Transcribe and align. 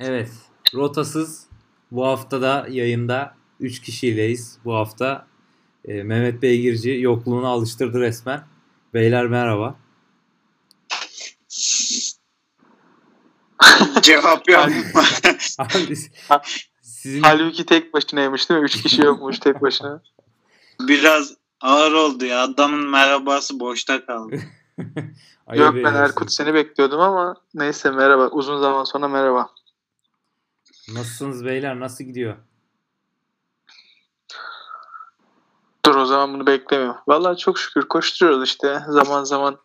Evet. 0.00 0.30
Rotasız 0.74 1.46
bu 1.90 2.06
hafta 2.06 2.42
da 2.42 2.66
yayında 2.70 3.34
3 3.60 3.80
kişiyleyiz. 3.80 4.58
Bu 4.64 4.74
hafta 4.74 5.26
e, 5.84 6.02
Mehmet 6.02 6.42
Beygirci 6.42 6.90
yokluğuna 6.90 7.48
alıştırdı 7.48 8.00
resmen. 8.00 8.44
Beyler 8.94 9.26
merhaba. 9.26 9.76
Cevap 14.02 14.48
yok. 14.48 14.68
Abi, 15.58 15.96
sizin 16.82 17.22
Halbuki 17.22 17.66
tek 17.66 17.94
başınaymış 17.94 18.50
değil 18.50 18.60
mi? 18.60 18.64
Üç 18.64 18.82
kişi 18.82 19.02
yokmuş 19.02 19.38
tek 19.38 19.62
başına. 19.62 20.02
Biraz 20.80 21.34
ağır 21.60 21.92
oldu 21.92 22.24
ya. 22.24 22.42
Adamın 22.42 22.90
merhabası 22.90 23.60
boşta 23.60 24.06
kaldı. 24.06 24.36
Yok 25.54 25.74
ben. 25.74 25.94
Erkut 25.94 26.32
seni 26.32 26.54
bekliyordum 26.54 27.00
ama 27.00 27.34
neyse 27.54 27.90
merhaba. 27.90 28.28
Uzun 28.28 28.60
zaman 28.60 28.84
sonra 28.84 29.08
merhaba. 29.08 29.50
Nasılsınız 30.94 31.44
beyler? 31.44 31.80
Nasıl 31.80 32.04
gidiyor? 32.04 32.36
Dur 35.84 35.94
o 35.94 36.04
zaman 36.04 36.34
bunu 36.34 36.46
beklemiyorum. 36.46 37.00
Vallahi 37.08 37.38
çok 37.38 37.58
şükür 37.58 37.88
koşturuyoruz 37.88 38.48
işte. 38.48 38.80
Zaman 38.88 39.24
zaman 39.24 39.58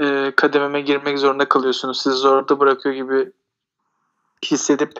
e, 0.00 0.32
kadememe 0.36 0.80
girmek 0.80 1.18
zorunda 1.18 1.48
kalıyorsunuz. 1.48 2.02
Sizi 2.02 2.16
zorda 2.16 2.60
bırakıyor 2.60 2.94
gibi 2.94 3.32
hissedip 4.44 4.92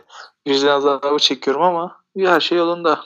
vicdan 0.48 0.68
azabı 0.68 1.18
çekiyorum 1.18 1.62
ama 1.62 2.00
her 2.16 2.40
şey 2.40 2.58
yolunda. 2.58 3.04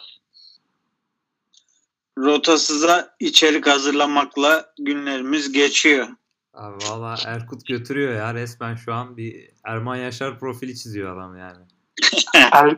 Rotasıza 2.19 3.15
içerik 3.21 3.67
hazırlamakla 3.67 4.73
günlerimiz 4.79 5.53
geçiyor. 5.53 6.09
Abi 6.55 6.85
valla 6.91 7.17
Erkut 7.27 7.67
götürüyor 7.67 8.15
ya. 8.15 8.35
Resmen 8.35 8.75
şu 8.75 8.95
an 8.95 9.17
bir 9.17 9.51
Erman 9.65 9.97
Yaşar 9.97 10.39
profili 10.39 10.77
çiziyor 10.77 11.17
adam 11.17 11.37
yani. 11.37 11.78
Er, 12.53 12.77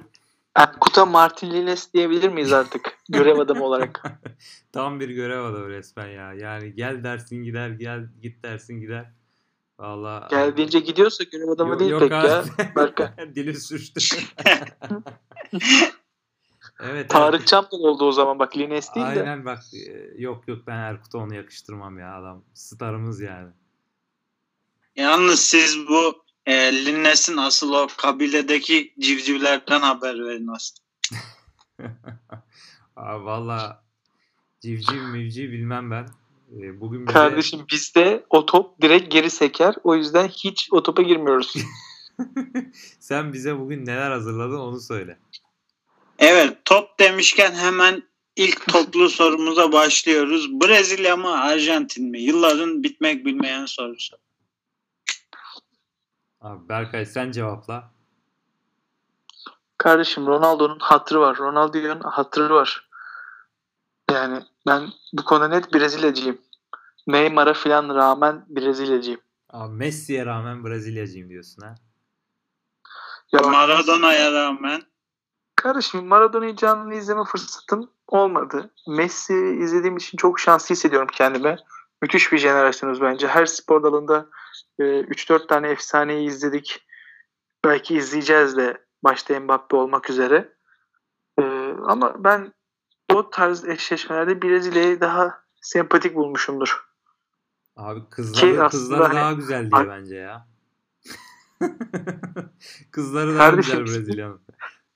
Erkut'a 0.54 1.06
Martin 1.06 1.50
Lines 1.50 1.94
diyebilir 1.94 2.28
miyiz 2.28 2.52
artık 2.52 2.98
görev 3.08 3.38
adamı 3.38 3.64
olarak? 3.64 4.02
Tam 4.72 5.00
bir 5.00 5.08
görev 5.08 5.44
adamı 5.44 5.68
resmen 5.68 6.08
ya. 6.08 6.32
Yani 6.34 6.74
gel 6.74 7.04
dersin 7.04 7.42
gider, 7.42 7.70
gel 7.70 8.08
git 8.22 8.42
dersin 8.42 8.80
gider. 8.80 9.10
Valla. 9.78 10.28
Geldiğince 10.30 10.80
gidiyorsa 10.80 11.24
görev 11.24 11.48
adamı 11.48 11.70
Yok- 11.70 11.80
değil 11.80 11.90
yok 11.90 12.00
pek 12.00 12.12
abi. 12.12 12.28
ya. 12.28 12.44
Berkay. 12.76 13.08
Dili 13.34 13.54
sürçtü. 13.60 14.16
evet. 16.80 17.10
Tarık 17.10 17.46
Çamdal 17.46 17.78
oldu 17.78 18.04
o 18.04 18.12
zaman 18.12 18.38
bak 18.38 18.56
Lines 18.56 18.94
değil 18.94 19.06
de. 19.06 19.10
Aynen 19.10 19.44
bak 19.44 19.58
e, 19.74 20.22
yok 20.22 20.48
yok 20.48 20.58
ben 20.66 20.76
Erkut'a 20.76 21.18
onu 21.18 21.34
yakıştırmam 21.34 21.98
ya 21.98 22.14
adam. 22.14 22.44
Starımız 22.54 23.20
yani. 23.20 23.48
Yalnız 24.96 25.40
siz 25.40 25.88
bu 25.88 26.24
e, 26.46 26.84
Linnes'in 26.84 27.36
asıl 27.36 27.72
o 27.72 27.88
kabiledeki 27.96 28.94
civcivlerden 28.98 29.80
haber 29.80 30.24
verin 30.24 30.48
aslında. 30.48 30.80
Abi 32.96 33.24
valla 33.24 33.84
civciv 34.60 35.02
mivciv 35.02 35.52
bilmem 35.52 35.90
ben. 35.90 36.06
E, 36.62 36.80
Bugün 36.80 37.02
bize... 37.02 37.12
Kardeşim 37.12 37.60
bizde 37.70 38.24
o 38.30 38.46
top 38.46 38.82
direkt 38.82 39.12
geri 39.12 39.30
seker. 39.30 39.74
O 39.84 39.96
yüzden 39.96 40.28
hiç 40.28 40.68
o 40.72 40.82
topa 40.82 41.02
girmiyoruz. 41.02 41.54
Sen 43.00 43.32
bize 43.32 43.58
bugün 43.58 43.86
neler 43.86 44.10
hazırladın 44.10 44.58
onu 44.58 44.80
söyle. 44.80 45.18
Evet 46.18 46.56
top 46.64 46.98
demişken 46.98 47.52
hemen 47.52 48.02
ilk 48.36 48.68
toplu 48.72 49.08
sorumuza 49.08 49.72
başlıyoruz. 49.72 50.60
Brezilya 50.60 51.16
mı 51.16 51.40
Arjantin 51.40 52.10
mi? 52.10 52.20
Yılların 52.20 52.82
bitmek 52.82 53.24
bilmeyen 53.24 53.66
sorusu. 53.66 54.16
Abi 56.40 56.68
Berkay 56.68 57.06
sen 57.06 57.30
cevapla. 57.30 57.90
Kardeşim 59.78 60.26
Ronaldo'nun 60.26 60.78
hatırı 60.78 61.20
var. 61.20 61.36
Ronaldo'nun 61.38 62.00
hatırı 62.00 62.54
var. 62.54 62.88
Yani 64.10 64.42
ben 64.66 64.88
bu 65.12 65.24
konuda 65.24 65.48
net 65.48 65.74
Brezilyacıyım. 65.74 66.38
Neymar'a 67.06 67.54
falan 67.54 67.94
rağmen 67.94 68.44
Brezilyacıyım. 68.48 69.20
Abi 69.50 69.74
Messi'ye 69.74 70.26
rağmen 70.26 70.64
Brezilyacıyım 70.64 71.28
diyorsun 71.28 71.62
ha. 71.62 71.74
Ya 73.32 73.40
Maradona'ya 73.40 74.32
rağmen 74.32 74.82
kardeşim 75.56 76.06
Maradona'yı 76.06 76.56
canlı 76.56 76.94
izleme 76.94 77.24
fırsatım 77.24 77.90
olmadı. 78.08 78.70
Messi 78.88 79.34
izlediğim 79.34 79.96
için 79.96 80.16
çok 80.18 80.40
şanslı 80.40 80.74
hissediyorum 80.74 81.08
kendime. 81.12 81.56
Müthiş 82.02 82.32
bir 82.32 82.38
jenerasyonuz 82.38 83.00
bence. 83.00 83.28
Her 83.28 83.46
spor 83.46 83.82
dalında 83.82 84.26
e, 84.80 84.82
3-4 84.82 85.46
tane 85.46 85.68
efsaneyi 85.68 86.28
izledik. 86.28 86.86
Belki 87.64 87.96
izleyeceğiz 87.96 88.56
de 88.56 88.84
başta 89.02 89.40
Mbappe 89.40 89.76
olmak 89.76 90.10
üzere. 90.10 90.52
E, 91.38 91.42
ama 91.86 92.24
ben 92.24 92.52
o 93.12 93.30
tarz 93.30 93.64
eşleşmelerde 93.64 94.42
Brezilya'yı 94.42 95.00
daha 95.00 95.40
sempatik 95.60 96.14
bulmuşumdur. 96.14 96.84
Abi 97.76 98.00
kızları, 98.10 98.50
aslında 98.50 98.68
kızları 98.68 99.02
hani- 99.02 99.14
daha 99.14 99.32
güzel 99.32 99.70
diye 99.70 99.88
bence 99.88 100.16
ya. 100.16 100.46
kızları 102.90 103.34
daha 103.34 103.50
Kardeşim, 103.50 103.84
güzel 103.84 104.00
Brezilya'nın. 104.00 104.40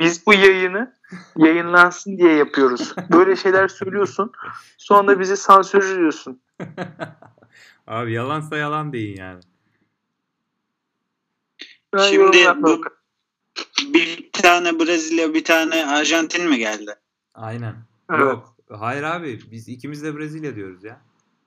Biz 0.01 0.27
bu 0.27 0.35
yayını 0.35 0.95
yayınlansın 1.37 2.19
diye 2.19 2.33
yapıyoruz. 2.33 2.95
Böyle 3.13 3.37
şeyler 3.37 3.69
söylüyorsun. 3.69 4.33
Sonra 4.79 5.21
bizi 5.21 5.37
sansürlüyorsun. 5.37 6.43
Abi 7.87 8.13
yalansa 8.13 8.57
yalan 8.57 8.93
deyin 8.93 9.17
yani. 9.17 9.41
Şimdi 11.99 12.49
bu- 12.63 12.85
bir 13.95 14.33
tane 14.33 14.79
Brezilya 14.81 15.35
bir 15.35 15.45
tane 15.45 15.87
Arjantin 15.87 16.49
mi 16.49 16.59
geldi? 16.59 16.95
Aynen. 17.35 17.75
Evet. 18.11 18.21
Yok. 18.21 18.57
Hayır 18.71 19.03
abi 19.03 19.41
biz 19.51 19.69
ikimiz 19.69 20.03
de 20.05 20.17
Brezilya 20.17 20.57
diyoruz 20.57 20.85
ya. 20.85 21.01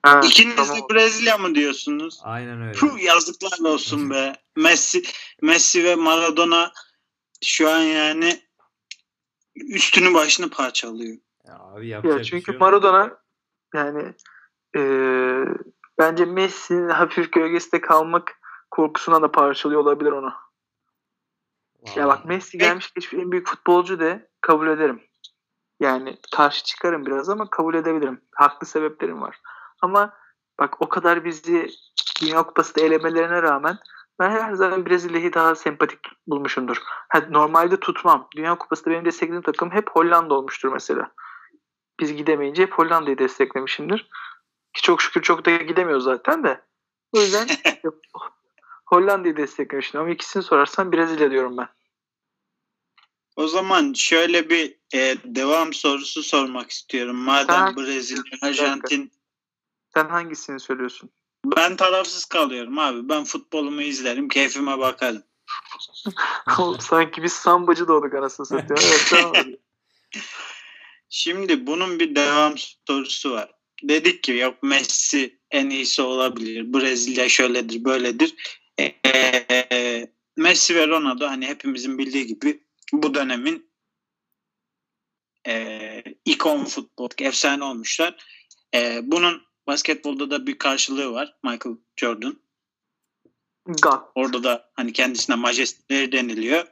Ha, 0.03 0.21
İkiniz 0.23 0.55
tamam. 0.55 0.77
de 0.77 0.93
Brezilya 0.93 1.37
mı 1.37 1.55
diyorsunuz? 1.55 2.19
Aynen 2.23 2.61
öyle. 2.61 2.71
Puh, 2.71 3.03
yazıklar 3.03 3.69
olsun 3.69 4.09
be. 4.09 4.35
Messi 4.55 5.03
Messi 5.41 5.83
ve 5.83 5.95
Maradona 5.95 6.71
şu 7.45 7.69
an 7.69 7.79
yani 7.79 8.41
üstünü 9.55 10.13
başını 10.13 10.49
parçalıyor. 10.49 11.17
Ya 11.47 11.59
abi 11.59 11.87
yapacak 11.87 12.13
Ya 12.13 12.19
bir 12.19 12.25
çünkü 12.25 12.51
şey. 12.51 12.57
Maradona 12.57 13.17
yani 13.75 14.13
e, 14.77 14.81
bence 15.99 16.25
Messi'nin 16.25 16.89
hafif 16.89 17.31
gölgesinde 17.33 17.81
kalmak 17.81 18.36
korkusuna 18.71 19.21
da 19.21 19.31
parçalıyor 19.31 19.81
olabilir 19.81 20.11
onu. 20.11 20.33
Ya 21.95 22.07
bak 22.07 22.25
Messi 22.25 22.57
gelmiş 22.57 22.93
geçmiş 22.93 23.21
en 23.21 23.31
büyük 23.31 23.47
futbolcu 23.47 23.99
de 23.99 24.29
kabul 24.41 24.67
ederim. 24.67 25.01
Yani 25.79 26.17
karşı 26.35 26.63
çıkarım 26.63 27.05
biraz 27.05 27.29
ama 27.29 27.49
kabul 27.49 27.75
edebilirim. 27.75 28.21
Haklı 28.35 28.67
sebeplerim 28.67 29.21
var. 29.21 29.41
Ama 29.81 30.13
bak 30.59 30.81
o 30.81 30.89
kadar 30.89 31.25
bizi 31.25 31.69
Dünya 32.21 32.43
Kupası'da 32.43 32.81
elemelerine 32.81 33.41
rağmen 33.41 33.77
ben 34.19 34.29
her 34.29 34.53
zaman 34.53 34.85
Brezilya'yı 34.85 35.33
daha 35.33 35.55
sempatik 35.55 35.99
bulmuşumdur. 36.27 36.77
Ha, 37.09 37.23
normalde 37.29 37.79
tutmam. 37.79 38.27
Dünya 38.35 38.57
Kupası'da 38.57 38.89
benim 38.89 39.05
desteklediğim 39.05 39.41
takım 39.41 39.71
hep 39.71 39.89
Hollanda 39.89 40.33
olmuştur 40.33 40.73
mesela. 40.73 41.11
Biz 41.99 42.15
gidemeyince 42.15 42.63
hep 42.63 42.73
Hollanda'yı 42.73 43.17
desteklemişimdir. 43.17 44.09
Ki 44.73 44.81
çok 44.81 45.01
şükür 45.01 45.21
çok 45.21 45.45
da 45.45 45.51
gidemiyor 45.57 45.99
zaten 45.99 46.43
de. 46.43 46.61
O 47.13 47.19
yüzden 47.19 47.47
Hollanda'yı 48.87 49.37
desteklemiştim. 49.37 50.01
Ama 50.01 50.09
ikisini 50.09 50.43
sorarsan 50.43 50.91
Brezilya 50.91 51.31
diyorum 51.31 51.57
ben. 51.57 51.67
O 53.35 53.47
zaman 53.47 53.93
şöyle 53.93 54.49
bir 54.49 54.77
e, 54.93 55.15
devam 55.25 55.73
sorusu 55.73 56.23
sormak 56.23 56.69
istiyorum. 56.69 57.15
Madem 57.15 57.55
Sen- 57.55 57.75
Brezilya, 57.75 58.23
Arjantin 58.41 59.11
Sen 59.93 60.09
hangisini 60.09 60.59
söylüyorsun? 60.59 61.09
ben 61.45 61.75
tarafsız 61.75 62.25
kalıyorum 62.25 62.79
abi. 62.79 63.09
Ben 63.09 63.23
futbolumu 63.23 63.81
izlerim, 63.81 64.27
keyfime 64.29 64.79
bakarım. 64.79 65.23
Sanki 66.79 67.23
biz 67.23 67.33
sambacı 67.33 67.87
doğduk 67.87 68.13
anasını 68.13 68.45
satıyor. 68.45 68.79
Evet, 68.87 69.05
tamam. 69.09 69.45
Şimdi 71.09 71.67
bunun 71.67 71.99
bir 71.99 72.15
devam 72.15 72.53
sorusu 72.87 73.31
var. 73.31 73.51
Dedik 73.83 74.23
ki 74.23 74.31
yok 74.33 74.63
Messi 74.63 75.39
en 75.51 75.69
iyisi 75.69 76.01
olabilir. 76.01 76.73
Brezilya 76.73 77.29
şöyledir, 77.29 77.83
böyledir. 77.83 78.35
Ee, 78.79 80.07
Messi 80.35 80.75
ve 80.75 80.87
Ronaldo 80.87 81.27
hani 81.27 81.47
hepimizin 81.47 81.97
bildiği 81.97 82.27
gibi 82.27 82.63
bu 82.93 83.13
dönemin 83.13 83.69
e, 85.47 86.03
ikon 86.25 86.65
futbol, 86.65 87.09
efsane 87.17 87.63
olmuşlar. 87.63 88.15
E, 88.73 88.99
bunun 89.03 89.41
basketbolda 89.67 90.31
da 90.31 90.47
bir 90.47 90.57
karşılığı 90.57 91.11
var. 91.11 91.35
Michael 91.43 91.75
Jordan. 91.95 92.39
God. 93.67 93.99
Orada 94.15 94.43
da 94.43 94.71
hani 94.73 94.93
kendisine 94.93 95.35
majesteleri 95.35 96.11
deniliyor. 96.11 96.65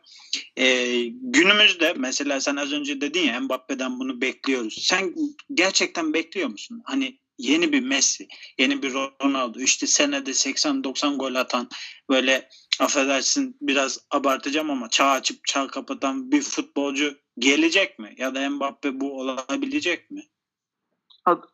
Ee, 0.57 1.03
günümüzde 1.05 1.93
mesela 1.93 2.39
sen 2.39 2.55
az 2.55 2.73
önce 2.73 3.01
dedin 3.01 3.21
ya 3.21 3.39
Mbappe'den 3.39 3.99
bunu 3.99 4.21
bekliyoruz. 4.21 4.77
Sen 4.81 5.15
gerçekten 5.53 6.13
bekliyor 6.13 6.49
musun? 6.49 6.81
Hani 6.85 7.19
yeni 7.37 7.71
bir 7.71 7.81
Messi, 7.81 8.27
yeni 8.57 8.81
bir 8.81 8.93
Ronaldo, 8.93 9.59
işte 9.59 9.87
senede 9.87 10.31
80-90 10.31 11.17
gol 11.17 11.35
atan 11.35 11.69
böyle 12.09 12.49
affedersin 12.79 13.57
biraz 13.61 13.99
abartacağım 14.11 14.69
ama 14.69 14.89
çağ 14.89 15.09
açıp 15.09 15.45
çağ 15.45 15.67
kapatan 15.67 16.31
bir 16.31 16.41
futbolcu 16.41 17.17
gelecek 17.39 17.99
mi? 17.99 18.15
Ya 18.17 18.35
da 18.35 18.49
Mbappe 18.49 18.99
bu 18.99 19.19
olabilecek 19.19 20.11
mi? 20.11 20.23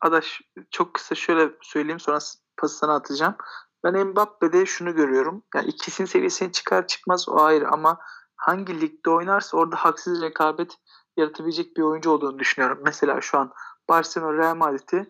Adaş 0.00 0.40
çok 0.70 0.94
kısa 0.94 1.14
şöyle 1.14 1.50
söyleyeyim 1.62 2.00
sonra 2.00 2.18
pası 2.56 2.86
atacağım. 2.86 3.36
Ben 3.84 4.06
Mbappe'de 4.06 4.66
şunu 4.66 4.94
görüyorum. 4.94 5.44
Yani 5.54 5.68
ikisinin 5.68 6.06
seviyesine 6.06 6.52
çıkar 6.52 6.86
çıkmaz 6.86 7.28
o 7.28 7.40
ayrı 7.40 7.68
ama 7.68 7.98
hangi 8.36 8.80
ligde 8.80 9.10
oynarsa 9.10 9.56
orada 9.56 9.76
haksız 9.76 10.22
rekabet 10.22 10.76
yaratabilecek 11.16 11.76
bir 11.76 11.82
oyuncu 11.82 12.10
olduğunu 12.10 12.38
düşünüyorum. 12.38 12.78
Mesela 12.84 13.20
şu 13.20 13.38
an 13.38 13.52
Barcelona 13.88 14.38
Real 14.38 14.54
Madrid'i 14.54 15.06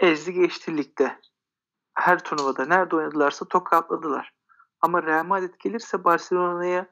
ezdi 0.00 0.32
geçti 0.32 0.76
ligde. 0.76 1.18
Her 1.94 2.24
turnuvada 2.24 2.64
nerede 2.64 2.96
oynadılarsa 2.96 3.44
tokatladılar. 3.44 4.32
Ama 4.80 5.02
Real 5.02 5.24
Madrid 5.24 5.54
gelirse 5.64 6.04
Barcelona'ya 6.04 6.86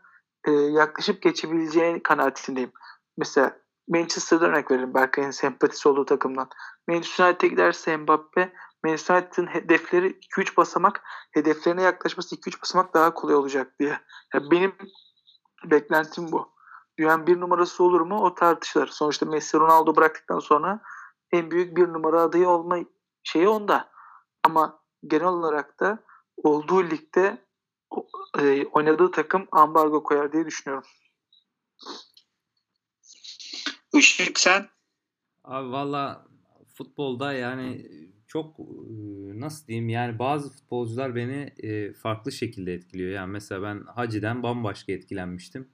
e, 0.45 0.51
yaklaşıp 0.53 1.23
geçebileceği 1.23 2.03
kanaatindeyim. 2.03 2.73
Mesela 3.17 3.59
Manchester'da 3.89 4.47
örnek 4.47 4.71
verelim 4.71 4.95
Berkay'ın 4.95 5.31
sempatisi 5.31 5.89
olduğu 5.89 6.05
takımdan. 6.05 6.49
Manchester 6.89 7.29
United'e 7.29 7.49
giderse 7.49 7.97
Mbappe, 7.97 8.53
Manchester 8.85 9.15
United'ın 9.15 9.47
hedefleri 9.47 10.19
2-3 10.37 10.57
basamak, 10.57 11.03
hedeflerine 11.31 11.83
yaklaşması 11.83 12.37
2-3 12.37 12.63
basamak 12.63 12.95
daha 12.95 13.15
kolay 13.15 13.35
olacak 13.35 13.79
diye. 13.81 14.01
Yani 14.35 14.51
benim 14.51 14.75
beklentim 15.65 16.33
bu. 16.33 16.53
Dünyanın 16.99 17.27
bir 17.27 17.41
numarası 17.41 17.85
olur 17.85 18.01
mu 18.01 18.21
o 18.21 18.35
tartışılır. 18.35 18.87
Sonuçta 18.87 19.27
Messi 19.27 19.59
Ronaldo 19.59 19.97
bıraktıktan 19.97 20.39
sonra 20.39 20.81
en 21.33 21.51
büyük 21.51 21.77
bir 21.77 21.89
numara 21.89 22.21
adayı 22.21 22.49
olma 22.49 22.79
şeyi 23.29 23.49
onda. 23.49 23.91
Ama 24.43 24.81
genel 25.07 25.27
olarak 25.27 25.81
da 25.81 25.99
olduğu 26.37 26.91
ligde 26.91 27.39
e, 28.39 28.67
oynadığı 28.67 29.11
takım 29.11 29.49
ambargo 29.53 30.03
koyar 30.03 30.33
diye 30.33 30.47
düşünüyorum. 30.47 30.89
Işık 33.93 34.41
sen? 34.41 34.69
Abi 35.45 35.73
valla 35.73 36.27
futbolda 36.75 37.33
yani 37.33 37.87
çok 38.27 38.59
nasıl 39.35 39.67
diyeyim 39.67 39.89
yani 39.89 40.19
bazı 40.19 40.51
futbolcular 40.51 41.15
beni 41.15 41.53
farklı 41.93 42.33
şekilde 42.33 42.75
etkiliyor. 42.75 43.11
Yani 43.11 43.31
mesela 43.31 43.63
ben 43.63 43.85
Hacı'den 43.87 44.43
bambaşka 44.43 44.93
etkilenmiştim. 44.93 45.69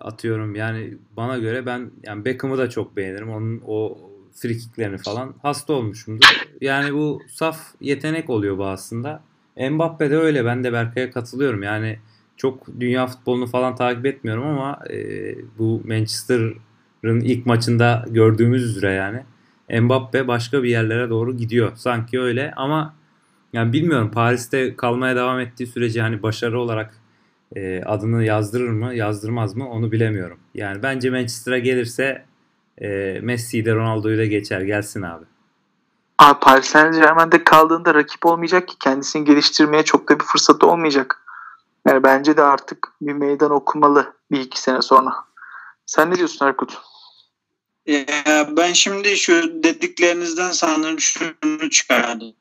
atıyorum 0.00 0.54
yani 0.54 0.98
bana 1.10 1.38
göre 1.38 1.66
ben 1.66 1.90
yani 2.02 2.24
Beckham'ı 2.24 2.58
da 2.58 2.70
çok 2.70 2.96
beğenirim. 2.96 3.30
Onun 3.30 3.62
o 3.66 3.98
frikiklerini 4.34 4.98
falan 4.98 5.34
hasta 5.42 5.72
olmuşumdur. 5.72 6.46
Yani 6.60 6.94
bu 6.94 7.22
saf 7.28 7.60
yetenek 7.80 8.30
oluyor 8.30 8.58
bu 8.58 8.66
aslında. 8.66 9.22
Mbappe 9.70 10.10
de 10.10 10.16
öyle. 10.16 10.44
Ben 10.44 10.64
de 10.64 10.72
Berkay'a 10.72 11.10
katılıyorum. 11.10 11.62
Yani 11.62 11.98
çok 12.36 12.80
dünya 12.80 13.06
futbolunu 13.06 13.46
falan 13.46 13.76
takip 13.76 14.06
etmiyorum 14.06 14.46
ama 14.46 14.78
e, 14.90 14.96
bu 15.58 15.82
Manchester'ın 15.84 17.20
ilk 17.20 17.46
maçında 17.46 18.04
gördüğümüz 18.10 18.62
üzere 18.62 18.92
yani 18.92 19.22
Mbappe 19.82 20.28
başka 20.28 20.62
bir 20.62 20.68
yerlere 20.68 21.10
doğru 21.10 21.36
gidiyor. 21.36 21.72
Sanki 21.76 22.20
öyle 22.20 22.52
ama 22.56 22.94
yani 23.52 23.72
bilmiyorum 23.72 24.10
Paris'te 24.10 24.76
kalmaya 24.76 25.16
devam 25.16 25.40
ettiği 25.40 25.66
sürece 25.66 26.00
hani 26.00 26.22
başarı 26.22 26.60
olarak 26.60 26.94
e, 27.56 27.82
adını 27.82 28.24
yazdırır 28.24 28.70
mı 28.70 28.94
yazdırmaz 28.94 29.56
mı 29.56 29.70
onu 29.70 29.92
bilemiyorum. 29.92 30.38
Yani 30.54 30.82
bence 30.82 31.10
Manchester'a 31.10 31.58
gelirse 31.58 32.24
e, 32.82 33.18
Messi'yi 33.22 33.64
de 33.64 33.74
Ronaldo'yu 33.74 34.18
da 34.18 34.24
geçer 34.24 34.60
gelsin 34.60 35.02
abi. 35.02 35.24
Abi 36.18 36.40
Paris 36.40 36.66
Saint 36.66 36.94
Germain'de 36.94 37.44
kaldığında 37.44 37.94
rakip 37.94 38.26
olmayacak 38.26 38.68
ki 38.68 38.74
kendisini 38.78 39.24
geliştirmeye 39.24 39.82
çok 39.82 40.08
da 40.08 40.20
bir 40.20 40.24
fırsatı 40.24 40.66
olmayacak. 40.66 41.20
Yani 41.88 42.02
bence 42.02 42.36
de 42.36 42.42
artık 42.42 42.88
bir 43.00 43.12
meydan 43.12 43.50
okumalı 43.50 44.14
bir 44.30 44.40
iki 44.40 44.60
sene 44.60 44.82
sonra. 44.82 45.14
Sen 45.86 46.10
ne 46.10 46.14
diyorsun 46.14 46.46
Erkut? 46.46 46.78
Ya 47.86 48.48
ben 48.56 48.72
şimdi 48.72 49.16
şu 49.16 49.62
dediklerinizden 49.62 50.50
sanırım 50.50 51.00
şunu 51.00 51.70
çıkardım. 51.70 52.32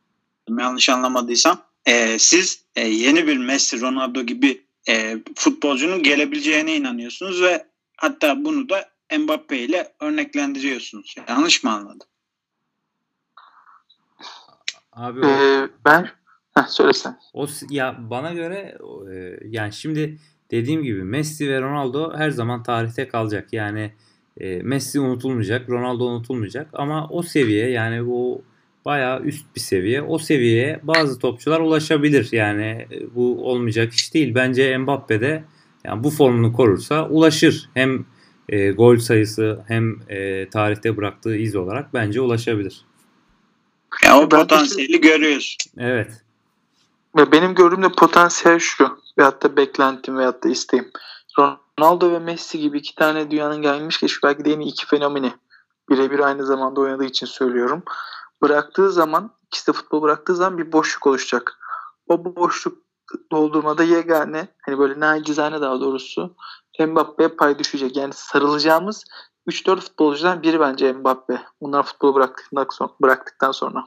Yanlış 0.60 0.90
anlamadıysam. 0.90 1.62
Ee, 1.86 2.20
siz 2.20 2.64
e, 2.76 2.88
yeni 2.88 3.28
bir 3.28 3.38
Messi, 3.38 3.82
Ronaldo 3.82 4.22
gibi 4.22 4.62
e, 4.90 5.18
futbolcunun 5.36 6.04
gelebileceğine 6.04 6.76
inanıyorsunuz 6.76 7.42
ve 7.42 7.66
hatta 7.98 8.46
bunu 8.46 8.70
da 8.70 8.93
Mbappe 9.18 9.58
ile 9.58 9.94
örneklendiriyorsunuz. 10.00 11.16
Yanlış 11.30 11.64
mı 11.64 11.72
anladım? 11.72 12.08
Abi 14.94 15.26
ee, 15.26 15.70
ben 15.86 16.10
Heh, 16.54 16.68
söylesen. 16.68 17.20
O 17.34 17.48
ya 17.70 17.98
bana 18.10 18.34
göre 18.34 18.78
e, 19.14 19.40
yani 19.48 19.74
şimdi 19.74 20.20
dediğim 20.52 20.84
gibi 20.84 21.04
Messi 21.04 21.50
ve 21.50 21.62
Ronaldo 21.62 22.18
her 22.18 22.30
zaman 22.30 22.64
tarihte 22.64 23.08
kalacak. 23.08 23.54
Yani 23.54 23.94
e, 24.38 24.62
Messi 24.62 25.00
unutulmayacak, 25.00 25.70
Ronaldo 25.70 26.06
unutulmayacak 26.06 26.68
ama 26.74 27.08
o 27.10 27.24
seviye 27.24 27.70
yani 27.70 28.06
bu 28.06 28.44
bayağı 28.86 29.22
üst 29.22 29.56
bir 29.56 29.62
seviye. 29.62 30.02
O 30.02 30.18
seviyeye 30.18 30.80
bazı 30.84 31.20
topçular 31.20 31.60
ulaşabilir. 31.60 32.30
Yani 32.32 32.88
e, 32.92 33.16
bu 33.16 33.46
olmayacak 33.46 33.94
iş 33.94 34.14
değil. 34.14 34.36
Bence 34.36 34.78
Mbappe 34.78 35.22
de 35.22 35.44
yani 35.84 36.04
bu 36.04 36.10
formunu 36.10 36.54
korursa 36.54 37.10
ulaşır. 37.10 37.70
Hem 37.74 38.06
e, 38.50 38.72
gol 38.72 38.98
sayısı 38.98 39.64
hem 39.68 40.10
e, 40.10 40.50
tarihte 40.50 40.98
bıraktığı 40.98 41.36
iz 41.36 41.56
olarak 41.56 41.94
bence 41.94 42.22
ulaşabilir. 42.22 42.86
Ya 44.06 44.20
o 44.20 44.30
potansiyeli 44.30 45.02
görüyoruz. 45.02 45.58
Evet. 45.78 46.24
Ve 47.18 47.32
benim 47.32 47.56
gördüğüm 47.56 47.84
de 47.84 47.90
potansiyel 47.90 48.60
şu. 48.60 48.98
Veyahut 49.18 49.44
da 49.44 49.58
beklentim 49.58 50.18
veyahut 50.18 50.44
da 50.44 50.50
isteğim. 50.50 50.92
Ronaldo 51.40 52.12
ve 52.12 52.20
Messi 52.20 52.60
gibi 52.60 52.78
iki 52.78 52.96
tane 52.96 53.32
dünyanın 53.32 53.62
gelmiş 53.62 54.00
geçmiş 54.00 54.24
belki 54.24 54.46
de 54.46 54.54
en 54.54 54.60
iyi 54.60 54.72
iki 54.72 54.86
fenomeni. 54.86 55.34
Birebir 55.90 56.20
aynı 56.20 56.46
zamanda 56.46 56.82
oynadığı 56.82 57.06
için 57.06 57.26
söylüyorum. 57.26 57.84
Bıraktığı 58.42 58.92
zaman, 58.92 59.32
ikisi 59.48 59.68
de 59.68 59.72
futbol 59.74 60.02
bıraktığı 60.02 60.36
zaman 60.36 60.58
bir 60.58 60.72
boşluk 60.72 61.08
oluşacak. 61.08 61.60
O 62.08 62.36
boşluk 62.36 62.78
doldurmada 63.32 63.84
yegane, 63.84 64.48
hani 64.62 64.80
böyle 64.80 65.00
nacizane 65.00 65.62
daha 65.62 65.82
doğrusu 65.82 66.36
Mbappe'ye 66.80 67.30
pay 67.30 67.60
düşecek. 67.60 67.98
Yani 67.98 68.14
sarılacağımız 68.14 69.06
3-4 69.48 69.80
futbolcudan 69.80 70.44
biri 70.44 70.60
bence 70.60 70.94
Mbappe. 70.94 71.42
Bunlar 71.62 71.84
futbolu 71.84 72.16
bıraktıktan 72.16 72.68
sonra. 72.72 72.92
Bıraktıktan 73.02 73.52
sonra. 73.52 73.86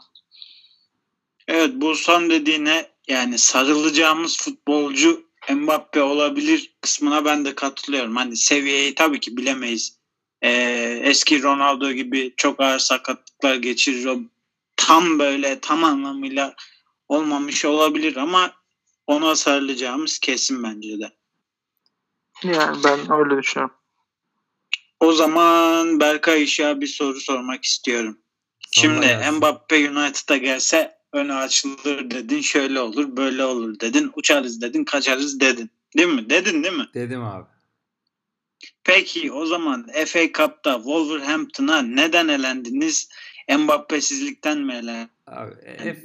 Evet 1.48 1.70
bu 1.74 1.94
son 1.94 2.30
dediğine 2.30 2.90
yani 3.08 3.38
sarılacağımız 3.38 4.38
futbolcu 4.38 5.26
Mbappe 5.50 6.02
olabilir 6.02 6.76
kısmına 6.80 7.24
ben 7.24 7.44
de 7.44 7.54
katılıyorum. 7.54 8.16
Hani 8.16 8.36
seviyeyi 8.36 8.94
tabii 8.94 9.20
ki 9.20 9.36
bilemeyiz. 9.36 9.96
Ee, 10.42 11.00
eski 11.04 11.42
Ronaldo 11.42 11.92
gibi 11.92 12.34
çok 12.36 12.60
ağır 12.60 12.78
sakatlıklar 12.78 13.54
geçirir. 13.54 14.06
O 14.06 14.18
tam 14.76 15.18
böyle 15.18 15.60
tam 15.60 15.84
anlamıyla 15.84 16.54
olmamış 17.08 17.64
olabilir 17.64 18.16
ama 18.16 18.52
ona 19.06 19.36
sarılacağımız 19.36 20.18
kesin 20.18 20.62
bence 20.62 21.00
de. 21.00 21.12
Yani 22.42 22.78
ben 22.84 23.12
öyle 23.12 23.42
düşünüyorum. 23.42 23.76
O 25.00 25.12
zaman 25.12 26.00
Berkay 26.00 26.42
Işık'a 26.42 26.80
bir 26.80 26.86
soru 26.86 27.20
sormak 27.20 27.64
istiyorum. 27.64 28.18
Şimdi 28.70 29.18
Mbappe 29.32 29.90
United'a 29.90 30.36
gelse 30.36 30.98
önü 31.12 31.34
açılır 31.34 32.10
dedin, 32.10 32.40
şöyle 32.40 32.80
olur, 32.80 33.16
böyle 33.16 33.44
olur 33.44 33.80
dedin, 33.80 34.12
uçarız 34.16 34.60
dedin, 34.60 34.84
kaçarız 34.84 35.40
dedin. 35.40 35.70
Değil 35.96 36.08
mi? 36.08 36.30
Dedin 36.30 36.64
değil 36.64 36.76
mi? 36.76 36.88
Dedim 36.94 37.24
abi. 37.24 37.46
Peki 38.84 39.32
o 39.32 39.46
zaman 39.46 39.86
FA 40.06 40.32
Cup'ta 40.32 40.76
Wolverhampton'a 40.76 41.82
neden 41.82 42.28
elendiniz? 42.28 43.08
Mbappe'sizlikten 43.54 44.58
mi 44.58 44.72
elendiniz? 44.72 45.08
Abi, 45.26 45.54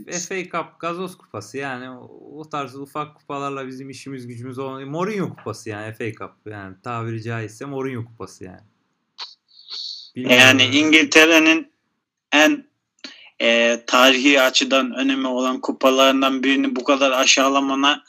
F- 0.09 0.19
FA 0.19 0.57
Cup 0.57 0.79
gazoz 0.79 1.17
kupası 1.17 1.57
yani 1.57 1.89
o 2.35 2.49
tarz 2.49 2.75
ufak 2.75 3.15
kupalarla 3.15 3.67
bizim 3.67 3.89
işimiz 3.89 4.27
gücümüz 4.27 4.59
olmuyor. 4.59 4.87
Mourinho 4.87 5.29
kupası 5.29 5.69
yani 5.69 5.93
FA 5.93 6.11
Cup 6.11 6.31
yani 6.45 6.75
tabiri 6.83 7.23
caizse 7.23 7.65
Mourinho 7.65 8.05
kupası 8.05 8.43
yani. 8.43 8.61
Bilmiyorum 10.15 10.39
yani 10.39 10.63
İngiltere'nin 10.63 11.71
en 12.31 12.65
e, 13.41 13.79
tarihi 13.87 14.41
açıdan 14.41 14.95
önemi 14.95 15.27
olan 15.27 15.61
kupalarından 15.61 16.43
birini 16.43 16.75
bu 16.75 16.83
kadar 16.83 17.11
aşağılamana 17.11 18.03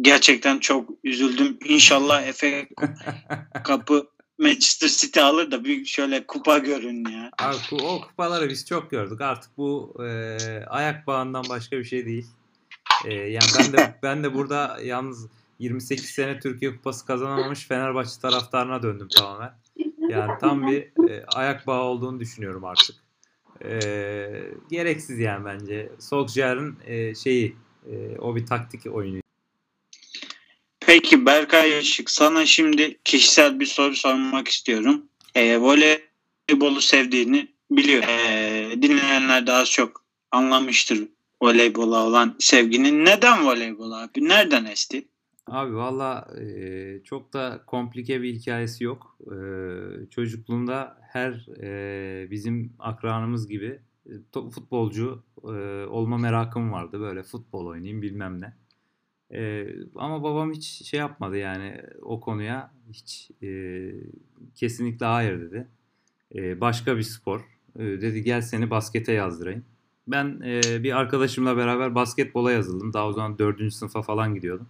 gerçekten 0.00 0.58
çok 0.58 0.90
üzüldüm. 1.04 1.58
İnşallah 1.64 2.32
FA 2.32 2.46
kapı 3.64 4.08
Manchester 4.42 4.88
City 4.88 5.20
alır 5.20 5.50
da 5.50 5.64
bir 5.64 5.84
şöyle 5.84 6.26
kupa 6.26 6.58
görün 6.58 7.04
ya. 7.10 7.30
Abi 7.38 7.82
o 7.82 8.00
kupaları 8.00 8.48
biz 8.48 8.66
çok 8.66 8.90
gördük. 8.90 9.20
Artık 9.20 9.56
bu 9.56 9.94
e, 10.04 10.36
ayak 10.66 11.06
bağından 11.06 11.44
başka 11.48 11.78
bir 11.78 11.84
şey 11.84 12.06
değil. 12.06 12.26
E, 13.04 13.14
yani 13.14 13.46
ben 13.58 13.72
de 13.72 13.98
ben 14.02 14.24
de 14.24 14.34
burada 14.34 14.78
yalnız 14.84 15.26
28 15.58 16.04
sene 16.04 16.40
Türkiye 16.40 16.76
Kupası 16.76 17.06
kazanamamış 17.06 17.66
Fenerbahçe 17.66 18.20
taraftarına 18.22 18.82
döndüm 18.82 19.08
tamamen. 19.08 19.52
Yani 20.08 20.32
tam 20.40 20.66
bir 20.66 21.08
e, 21.10 21.24
ayak 21.34 21.66
bağı 21.66 21.82
olduğunu 21.82 22.20
düşünüyorum 22.20 22.64
artık. 22.64 22.96
E, 23.64 23.70
gereksiz 24.70 25.18
yani 25.18 25.44
bence. 25.44 25.92
Solskjaer'in 25.98 26.78
e, 26.86 27.14
şeyi 27.14 27.56
e, 27.86 28.18
o 28.18 28.36
bir 28.36 28.46
taktik 28.46 28.86
oyunu. 28.86 29.21
Peki 30.92 31.26
Berkay 31.26 31.78
Işık 31.78 32.10
sana 32.10 32.46
şimdi 32.46 32.98
kişisel 33.04 33.60
bir 33.60 33.66
soru 33.66 33.94
sormak 33.94 34.48
istiyorum. 34.48 35.02
E, 35.34 35.58
voleybolu 35.58 36.80
sevdiğini 36.80 37.48
biliyor. 37.70 38.02
E, 38.02 38.82
dinleyenler 38.82 39.46
daha 39.46 39.64
çok 39.64 40.04
anlamıştır 40.30 41.08
voleybola 41.42 42.06
olan 42.06 42.36
sevginin. 42.38 43.04
Neden 43.04 43.46
voleybol 43.46 43.92
abi? 43.92 44.28
Nereden 44.28 44.64
esti? 44.64 45.08
Abi 45.46 45.74
valla 45.74 46.28
e, 46.40 47.02
çok 47.04 47.32
da 47.32 47.62
komplike 47.66 48.22
bir 48.22 48.34
hikayesi 48.34 48.84
yok. 48.84 49.18
E, 49.20 49.36
çocukluğumda 50.10 50.98
her 51.12 51.46
e, 51.62 52.30
bizim 52.30 52.72
akranımız 52.78 53.48
gibi 53.48 53.80
e, 54.06 54.12
futbolcu 54.32 55.24
e, 55.44 55.86
olma 55.86 56.18
merakım 56.18 56.72
vardı. 56.72 57.00
Böyle 57.00 57.22
futbol 57.22 57.66
oynayayım 57.66 58.02
bilmem 58.02 58.40
ne. 58.40 58.61
E, 59.32 59.66
ama 59.96 60.22
babam 60.22 60.52
hiç 60.52 60.64
şey 60.64 61.00
yapmadı 61.00 61.36
yani 61.36 61.80
o 62.02 62.20
konuya 62.20 62.70
hiç 62.92 63.30
e, 63.42 63.90
kesinlikle 64.54 65.06
hayır 65.06 65.40
dedi. 65.40 65.68
E, 66.34 66.60
başka 66.60 66.96
bir 66.96 67.02
spor. 67.02 67.40
E, 67.78 67.84
dedi 67.84 68.22
gel 68.22 68.40
seni 68.40 68.70
baskete 68.70 69.12
yazdırayım. 69.12 69.64
Ben 70.08 70.40
e, 70.44 70.82
bir 70.82 70.98
arkadaşımla 70.98 71.56
beraber 71.56 71.94
basketbola 71.94 72.52
yazıldım. 72.52 72.92
Daha 72.92 73.06
o 73.06 73.12
zaman 73.12 73.38
4. 73.38 73.72
sınıfa 73.72 74.02
falan 74.02 74.34
gidiyordum. 74.34 74.66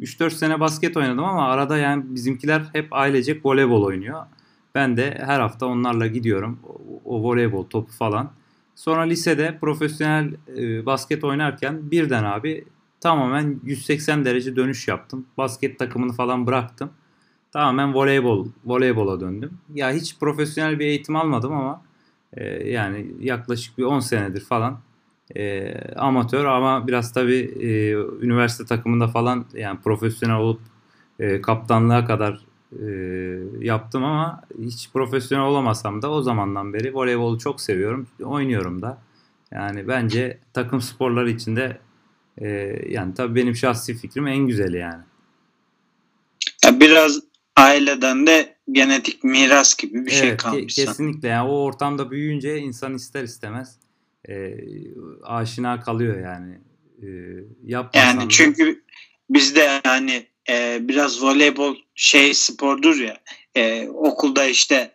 3-4 0.00 0.30
sene 0.30 0.60
basket 0.60 0.96
oynadım 0.96 1.24
ama 1.24 1.48
arada 1.48 1.78
yani 1.78 2.04
bizimkiler 2.06 2.62
hep 2.72 2.92
ailecek 2.92 3.46
voleybol 3.46 3.82
oynuyor. 3.82 4.26
Ben 4.74 4.96
de 4.96 5.18
her 5.20 5.40
hafta 5.40 5.66
onlarla 5.66 6.06
gidiyorum. 6.06 6.58
O, 6.68 7.00
o 7.04 7.22
voleybol 7.22 7.64
topu 7.64 7.92
falan. 7.92 8.32
Sonra 8.74 9.02
lisede 9.02 9.58
profesyonel 9.60 10.34
e, 10.56 10.86
basket 10.86 11.24
oynarken 11.24 11.90
birden 11.90 12.24
abi 12.24 12.64
tamamen 13.00 13.60
180 13.64 14.24
derece 14.24 14.56
dönüş 14.56 14.88
yaptım. 14.88 15.26
Basket 15.38 15.78
takımını 15.78 16.12
falan 16.12 16.46
bıraktım. 16.46 16.90
Tamamen 17.52 17.94
voleybol 17.94 18.46
voleybola 18.64 19.20
döndüm. 19.20 19.58
Ya 19.74 19.92
hiç 19.92 20.18
profesyonel 20.18 20.78
bir 20.78 20.86
eğitim 20.86 21.16
almadım 21.16 21.52
ama 21.52 21.82
e, 22.32 22.44
yani 22.70 23.06
yaklaşık 23.20 23.78
bir 23.78 23.84
10 23.84 24.00
senedir 24.00 24.40
falan 24.40 24.80
e, 25.36 25.74
amatör 25.96 26.44
ama 26.44 26.86
biraz 26.86 27.12
tabii 27.12 27.54
e, 27.60 27.92
üniversite 28.24 28.64
takımında 28.64 29.08
falan 29.08 29.44
yani 29.54 29.80
profesyonel 29.80 30.36
olup 30.36 30.60
e, 31.18 31.40
kaptanlığa 31.40 32.04
kadar 32.04 32.40
e, 32.82 32.86
yaptım 33.60 34.04
ama 34.04 34.42
hiç 34.58 34.90
profesyonel 34.92 35.46
olamasam 35.46 36.02
da 36.02 36.10
o 36.10 36.22
zamandan 36.22 36.72
beri 36.74 36.94
voleybolu 36.94 37.38
çok 37.38 37.60
seviyorum. 37.60 38.06
Oynuyorum 38.24 38.82
da. 38.82 38.98
Yani 39.52 39.88
bence 39.88 40.38
takım 40.52 40.80
sporları 40.80 41.30
içinde 41.30 41.78
e, 42.40 42.48
yani 42.88 43.14
tabii 43.14 43.34
benim 43.34 43.54
şahsi 43.56 43.94
fikrim 43.94 44.26
en 44.26 44.38
güzeli 44.46 44.76
yani. 44.76 45.02
Ya 46.64 46.80
biraz 46.80 47.20
aileden 47.56 48.26
de 48.26 48.56
genetik 48.72 49.24
miras 49.24 49.76
gibi 49.76 50.06
bir 50.06 50.10
şey 50.10 50.28
Evet, 50.28 50.40
ke- 50.40 50.42
kalmış. 50.42 50.74
sana. 50.74 50.86
kesinlikle 50.86 51.28
yani 51.28 51.48
o 51.48 51.54
ortamda 51.62 52.10
büyüyünce 52.10 52.58
insan 52.58 52.94
ister 52.94 53.22
istemez 53.24 53.78
e, 54.28 54.54
aşina 55.22 55.80
kalıyor 55.80 56.20
yani. 56.20 56.58
E, 57.02 57.06
yapmasan 57.64 58.06
Yani 58.08 58.24
da- 58.24 58.28
çünkü 58.28 58.82
bizde 59.30 59.80
yani 59.84 60.26
e, 60.48 60.78
biraz 60.88 61.22
voleybol 61.22 61.76
şey 61.94 62.34
spordur 62.34 62.96
ya 63.00 63.16
e, 63.56 63.88
okulda 63.88 64.44
işte 64.44 64.90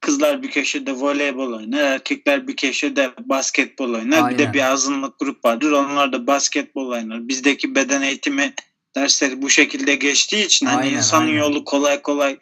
kızlar 0.00 0.42
bir 0.42 0.50
köşede 0.50 0.92
voleybol 0.92 1.52
oynar 1.52 1.82
erkekler 1.82 2.48
bir 2.48 2.56
köşede 2.56 3.10
basketbol 3.24 3.94
oynar 3.94 4.30
bir 4.30 4.38
de 4.38 4.42
Aynen. 4.42 4.52
bir 4.52 4.72
azınlık 4.72 5.18
grup 5.18 5.44
vardır 5.44 5.72
onlar 5.72 6.12
da 6.12 6.26
basketbol 6.26 6.88
oynar 6.88 7.28
bizdeki 7.28 7.74
beden 7.74 8.02
eğitimi 8.02 8.54
dersleri 8.96 9.42
bu 9.42 9.50
şekilde 9.50 9.94
geçtiği 9.94 10.46
için 10.46 10.66
hani 10.66 10.80
Aynen, 10.80 10.96
insanın 10.96 11.26
aynen. 11.26 11.38
yolu 11.38 11.64
kolay 11.64 12.02
kolay 12.02 12.38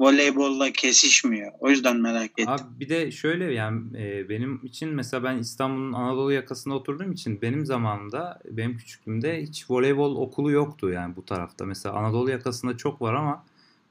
voleybolla 0.00 0.72
kesişmiyor 0.72 1.52
o 1.60 1.70
yüzden 1.70 1.96
merak 1.96 2.30
ettim. 2.30 2.48
Abi 2.48 2.62
bir 2.80 2.88
de 2.88 3.10
şöyle 3.10 3.54
yani 3.54 4.02
e, 4.02 4.28
benim 4.28 4.60
için 4.64 4.88
mesela 4.88 5.24
ben 5.24 5.38
İstanbul'un 5.38 5.92
Anadolu 5.92 6.32
yakasında 6.32 6.74
oturduğum 6.74 7.12
için 7.12 7.42
benim 7.42 7.66
zamanımda 7.66 8.40
benim 8.44 8.76
küçüklüğümde 8.76 9.42
hiç 9.42 9.70
voleybol 9.70 10.16
okulu 10.16 10.50
yoktu 10.50 10.90
yani 10.90 11.16
bu 11.16 11.24
tarafta. 11.24 11.64
Mesela 11.64 11.94
Anadolu 11.94 12.30
yakasında 12.30 12.76
çok 12.76 13.02
var 13.02 13.14
ama 13.14 13.44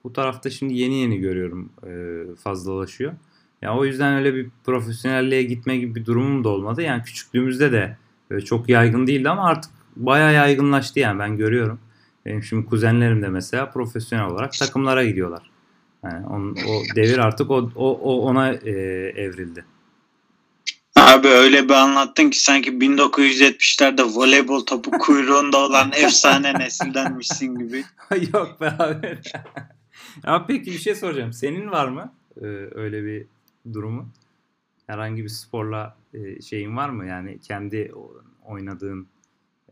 bu 0.05 0.13
tarafta 0.13 0.49
şimdi 0.49 0.73
yeni 0.73 0.95
yeni 0.95 1.19
görüyorum 1.19 1.69
e, 1.83 1.91
fazlalaşıyor. 2.35 3.13
Ya 3.61 3.77
o 3.77 3.85
yüzden 3.85 4.17
öyle 4.17 4.35
bir 4.35 4.49
profesyonelliğe 4.63 5.43
gitme 5.43 5.77
gibi 5.77 5.95
bir 5.95 6.05
durumum 6.05 6.43
da 6.43 6.49
olmadı. 6.49 6.81
Yani 6.81 7.03
küçüklüğümüzde 7.03 7.71
de 7.71 7.97
böyle 8.29 8.45
çok 8.45 8.69
yaygın 8.69 9.07
değildi 9.07 9.29
ama 9.29 9.45
artık 9.45 9.71
bayağı 9.95 10.33
yaygınlaştı 10.33 10.99
yani 10.99 11.19
ben 11.19 11.37
görüyorum. 11.37 11.79
Benim 12.25 12.43
şimdi 12.43 12.65
kuzenlerim 12.65 13.21
de 13.21 13.29
mesela 13.29 13.71
profesyonel 13.71 14.25
olarak 14.25 14.53
takımlara 14.53 15.05
gidiyorlar. 15.05 15.51
Yani 16.03 16.27
onun, 16.27 16.55
o 16.55 16.95
devir 16.95 17.17
artık 17.17 17.51
o, 17.51 17.71
o, 17.75 17.91
o 17.91 18.21
ona 18.21 18.53
e, 18.53 18.71
evrildi. 19.15 19.65
Abi 20.95 21.27
öyle 21.27 21.69
bir 21.69 21.73
anlattın 21.73 22.29
ki 22.29 22.39
sanki 22.39 22.71
1970'lerde 22.71 24.15
voleybol 24.15 24.65
topu 24.65 24.91
kuyruğunda 24.91 25.57
olan 25.57 25.91
efsane 25.95 26.59
nesildenmişsin 26.59 27.59
gibi. 27.59 27.85
Yok 28.33 28.61
be 28.61 28.73
abi. 28.79 29.19
ya 30.23 30.45
peki 30.47 30.71
bir 30.71 30.77
şey 30.77 30.95
soracağım. 30.95 31.33
Senin 31.33 31.71
var 31.71 31.87
mı 31.87 32.13
e, 32.41 32.45
öyle 32.75 33.05
bir 33.05 33.27
durumu? 33.73 34.09
Herhangi 34.87 35.23
bir 35.23 35.29
sporla 35.29 35.97
e, 36.13 36.41
şeyin 36.41 36.77
var 36.77 36.89
mı? 36.89 37.07
Yani 37.07 37.39
kendi 37.39 37.91
oynadığın, 38.45 39.07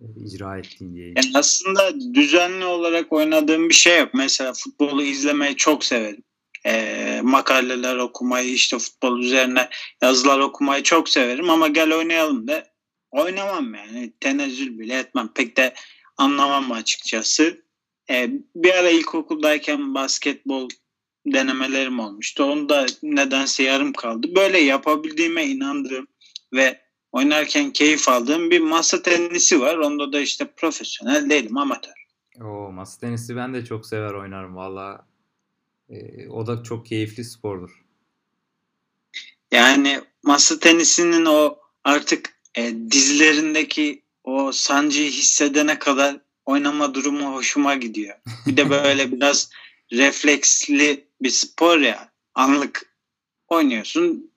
e, 0.02 0.06
icra 0.26 0.58
ettiğin 0.58 0.96
diyeyim. 0.96 1.16
Yani 1.18 1.32
aslında 1.34 2.14
düzenli 2.14 2.66
olarak 2.66 3.14
oynadığım 3.14 3.70
bir 3.70 3.74
şey 3.74 4.00
yok. 4.00 4.10
Mesela 4.14 4.54
futbolu 4.54 5.04
izlemeyi 5.04 5.56
çok 5.56 5.84
severim. 5.84 6.24
Ee, 6.66 7.20
makaleler 7.24 7.98
okumayı, 7.98 8.54
işte 8.54 8.80
futbol 8.80 9.20
üzerine 9.20 9.70
yazılar 10.02 10.40
okumayı 10.40 10.84
çok 10.84 11.10
severim 11.10 11.50
ama 11.50 11.68
gel 11.68 11.94
oynayalım 11.94 12.48
da 12.48 12.68
oynamam 13.12 13.74
yani. 13.74 14.14
Tenezzül 14.20 14.80
bile 14.80 15.00
etmem. 15.00 15.30
Pek 15.36 15.58
de 15.58 15.74
anlamam 16.18 16.72
açıkçası. 16.72 17.63
Ee, 18.10 18.32
bir 18.56 18.74
ara 18.74 18.90
ilkokuldayken 18.90 19.94
basketbol 19.96 20.70
denemelerim 21.26 22.00
olmuştu. 22.00 22.44
Onu 22.44 22.70
da 22.70 22.86
nedense 23.04 23.64
yarım 23.64 23.94
kaldı. 23.94 24.28
Böyle 24.36 24.60
yapabildiğime 24.60 25.46
inandığım 25.46 26.08
ve 26.54 26.82
oynarken 27.12 27.72
keyif 27.72 28.10
aldığım 28.10 28.52
bir 28.52 28.60
masa 28.60 29.02
tenisi 29.02 29.62
var. 29.62 29.78
Onda 29.78 30.14
da 30.14 30.20
işte 30.20 30.48
profesyonel 30.58 31.30
değilim, 31.30 31.58
amatör. 31.58 31.94
O 32.42 32.72
masa 32.72 33.00
tenisi 33.00 33.36
ben 33.36 33.54
de 33.54 33.66
çok 33.66 33.86
sever 33.86 34.14
oynarım 34.14 34.56
valla. 34.56 35.08
E, 35.90 36.28
o 36.28 36.48
da 36.48 36.64
çok 36.64 36.86
keyifli 36.86 37.24
spordur. 37.24 37.84
Yani 39.52 40.02
masa 40.24 40.60
tenisinin 40.60 41.26
o 41.26 41.58
artık 41.84 42.40
e, 42.56 42.74
dizlerindeki 42.92 44.04
o 44.24 44.52
sancıyı 44.52 45.12
hissedene 45.12 45.80
kadar 45.80 46.23
oynama 46.46 46.94
durumu 46.94 47.34
hoşuma 47.34 47.76
gidiyor. 47.76 48.16
Bir 48.48 48.58
de 48.58 48.70
böyle 48.70 49.12
biraz 49.12 49.50
refleksli 49.92 51.08
bir 51.22 51.30
spor 51.30 51.80
ya. 51.80 52.10
Anlık 52.36 52.96
oynuyorsun. 53.48 54.32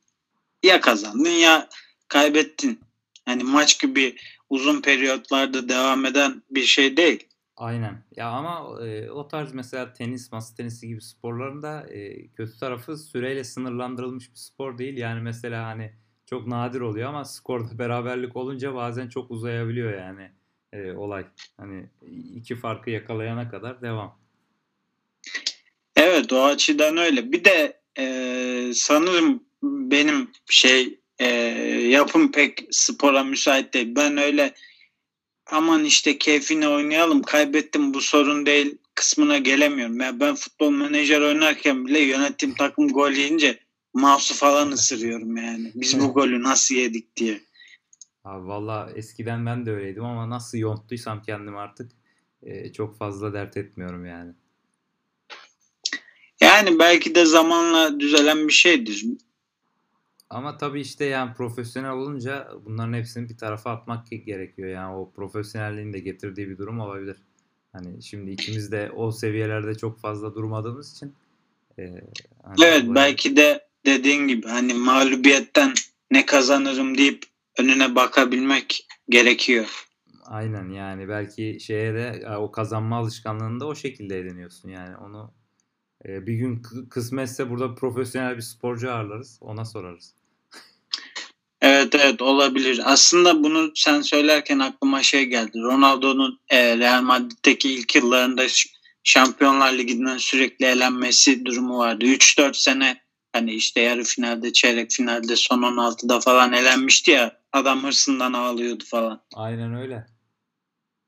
Ya 0.63 0.81
kazandın 0.81 1.31
ya 1.31 1.69
kaybettin. 2.09 2.81
Yani 3.29 3.45
maç 3.45 3.81
gibi 3.81 4.17
uzun 4.51 4.83
periyotlarda 4.83 5.69
devam 5.69 6.07
eden 6.07 6.43
bir 6.51 6.65
şey 6.65 6.97
değil. 6.97 7.29
Aynen. 7.57 8.03
Ya 8.17 8.29
ama 8.29 8.85
e, 8.85 9.11
o 9.11 9.29
tarz 9.29 9.53
mesela 9.53 9.93
tenis, 9.93 10.33
masa 10.33 10.55
tenisi 10.55 10.89
gibi 10.89 11.03
sporların 11.03 11.63
da 11.63 11.87
e, 11.91 12.29
kötü 12.29 12.59
tarafı 12.59 12.97
süreyle 12.97 13.45
sınırlandırılmış 13.45 14.31
bir 14.31 14.37
spor 14.37 14.79
değil. 14.79 14.97
Yani 14.97 15.21
mesela 15.21 15.67
hani 15.67 15.93
çok 16.27 16.47
nadir 16.47 16.81
oluyor 16.81 17.09
ama 17.09 17.25
skorda 17.25 17.79
beraberlik 17.79 18.37
olunca 18.37 18.75
bazen 18.75 19.09
çok 19.09 19.31
uzayabiliyor 19.31 19.99
yani 19.99 20.31
e, 20.73 20.93
olay. 20.93 21.25
Hani 21.57 21.87
iki 22.35 22.57
farkı 22.57 22.91
yakalayana 22.91 23.51
kadar 23.51 23.83
devam. 23.83 24.19
Evet 25.97 26.33
o 26.33 26.45
açıdan 26.45 26.97
öyle. 26.97 27.33
Bir 27.33 27.45
de 27.45 27.81
e, 27.99 28.71
sanırım 28.75 29.43
benim 29.63 30.31
şey 30.51 30.99
e, 31.19 31.27
yapım 31.89 32.33
pek 32.33 32.65
spora 32.71 33.25
müsait 33.25 33.75
değil. 33.75 33.93
Ben 33.97 34.17
öyle 34.17 34.55
aman 35.47 35.85
işte 35.85 36.19
keyfine 36.19 36.69
oynayalım 36.69 37.23
kaybettim 37.23 37.95
bu 37.95 38.01
sorun 38.01 38.47
değil 38.47 38.79
kısmına 38.95 39.39
gelemiyorum. 39.39 40.01
Ya 40.01 40.21
ben 40.21 40.35
futbol 40.35 40.71
menajer 40.71 41.21
oynarken 41.21 41.87
bile 41.87 41.99
yönetim 41.99 42.55
takım 42.55 42.89
gol 42.89 43.11
yiyince 43.11 43.59
mouse'u 43.95 44.37
falan 44.37 44.71
ısırıyorum 44.71 45.37
yani. 45.37 45.73
Biz 45.75 46.01
bu 46.01 46.13
golü 46.13 46.43
nasıl 46.43 46.75
yedik 46.75 47.17
diye. 47.17 47.41
Abi 48.27 48.47
valla 48.47 48.91
eskiden 48.95 49.47
ben 49.47 49.67
de 49.67 49.71
öyleydim 49.71 50.05
ama 50.05 50.31
nasıl 50.31 50.59
yonttuysam 50.59 51.23
kendimi 51.23 51.59
artık 51.59 51.91
e, 52.43 52.73
çok 52.73 52.99
fazla 52.99 53.33
dert 53.33 53.57
etmiyorum 53.57 54.07
yani. 54.07 54.33
Yani 56.41 56.79
belki 56.79 57.15
de 57.15 57.25
zamanla 57.25 58.01
düzelen 58.01 58.49
bir 58.49 58.53
şeydir. 58.53 59.05
Ama 60.31 60.57
tabii 60.57 60.81
işte 60.81 61.05
yani 61.05 61.35
profesyonel 61.35 61.91
olunca 61.91 62.49
bunların 62.65 62.93
hepsini 62.93 63.29
bir 63.29 63.37
tarafa 63.37 63.71
atmak 63.71 64.11
gerekiyor. 64.11 64.69
Yani 64.69 64.97
o 64.97 65.11
profesyonelliğin 65.11 65.93
de 65.93 65.99
getirdiği 65.99 66.49
bir 66.49 66.59
durum 66.59 66.81
olabilir. 66.81 67.17
Hani 67.73 68.03
şimdi 68.03 68.31
ikimiz 68.31 68.73
de 68.73 68.91
o 68.97 69.13
seviyelerde 69.13 69.75
çok 69.75 70.01
fazla 70.01 70.35
durmadığımız 70.35 70.93
için. 70.93 71.15
E, 71.79 71.83
hani 72.43 72.57
evet 72.65 72.83
böyle... 72.83 72.95
belki 72.95 73.37
de 73.37 73.67
dediğin 73.85 74.29
gibi 74.29 74.49
hani 74.49 74.75
mağlubiyetten 74.75 75.75
ne 76.11 76.27
kazanırım 76.27 76.99
deyip 76.99 77.36
önüne 77.59 77.95
bakabilmek 77.95 78.87
gerekiyor. 79.09 79.87
Aynen 80.27 80.69
yani 80.71 81.09
belki 81.09 81.59
şeye 81.61 81.95
de 81.95 82.29
o 82.39 82.51
kazanma 82.51 82.97
alışkanlığını 82.99 83.61
da 83.61 83.67
o 83.67 83.75
şekilde 83.75 84.19
ediniyorsun 84.19 84.69
yani 84.69 84.97
onu 84.97 85.35
e, 86.05 86.27
bir 86.27 86.35
gün 86.35 86.63
kısmetse 86.91 87.51
burada 87.51 87.75
profesyonel 87.75 88.37
bir 88.37 88.43
sporcu 88.43 88.93
ağırlarız 88.93 89.39
ona 89.41 89.65
sorarız. 89.65 90.15
Evet 91.61 91.95
evet 91.95 92.23
olabilir. 92.23 92.81
Aslında 92.85 93.43
bunu 93.43 93.73
sen 93.75 94.01
söylerken 94.01 94.59
aklıma 94.59 95.03
şey 95.03 95.25
geldi. 95.25 95.59
Ronaldo'nun 95.59 96.41
e, 96.49 96.79
Real 96.79 97.03
Madrid'deki 97.03 97.73
ilk 97.73 97.95
yıllarında 97.95 98.47
Şampiyonlar 99.05 99.73
Ligi'nden 99.73 100.19
sürekli 100.19 100.67
elenmesi 100.67 101.45
durumu 101.45 101.79
vardı. 101.79 102.05
3-4 102.05 102.55
sene 102.55 103.01
hani 103.33 103.55
işte 103.55 103.81
yarı 103.81 104.05
finalde, 104.05 104.53
çeyrek 104.53 104.91
finalde, 104.91 105.37
son 105.37 105.63
16'da 105.63 106.21
falan 106.21 106.53
elenmişti 106.53 107.11
ya. 107.11 107.37
Adam 107.57 107.85
hırsından 107.85 108.33
ağlıyordu 108.33 108.85
falan. 108.85 109.23
Aynen 109.35 109.75
öyle. 109.75 110.07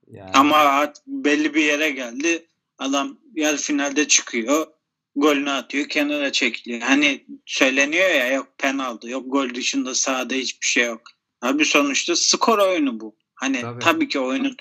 Yani... 0.06 0.30
Ama 0.34 0.92
belli 1.06 1.54
bir 1.54 1.62
yere 1.62 1.90
geldi. 1.90 2.46
Adam 2.78 3.18
yarı 3.34 3.56
finalde 3.56 4.08
çıkıyor. 4.08 4.66
Golünü 5.16 5.50
atıyor 5.50 5.88
kenara 5.88 6.32
çekiliyor. 6.32 6.80
Hani 6.80 7.26
söyleniyor 7.46 8.10
ya 8.10 8.32
yok 8.32 8.48
penaltı 8.58 9.08
yok 9.08 9.24
gol 9.26 9.54
dışında 9.54 9.94
sahada 9.94 10.34
hiçbir 10.34 10.66
şey 10.66 10.86
yok. 10.86 11.02
Abi 11.42 11.64
sonuçta 11.64 12.16
skor 12.16 12.58
oyunu 12.58 13.00
bu. 13.00 13.16
Hani 13.34 13.60
tabii, 13.60 13.78
tabii 13.78 14.08
ki 14.08 14.20
oyunun 14.20 14.56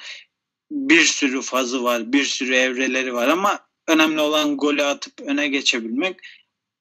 bir 0.72 1.04
sürü 1.04 1.42
fazı 1.42 1.84
var, 1.84 2.14
bir 2.14 2.24
sürü 2.24 2.56
evreleri 2.56 3.14
var 3.14 3.28
ama 3.28 3.60
önemli 3.88 4.22
olan 4.22 4.58
golü 4.58 4.84
atıp 4.84 5.22
öne 5.22 5.48
geçebilmek 5.48 6.20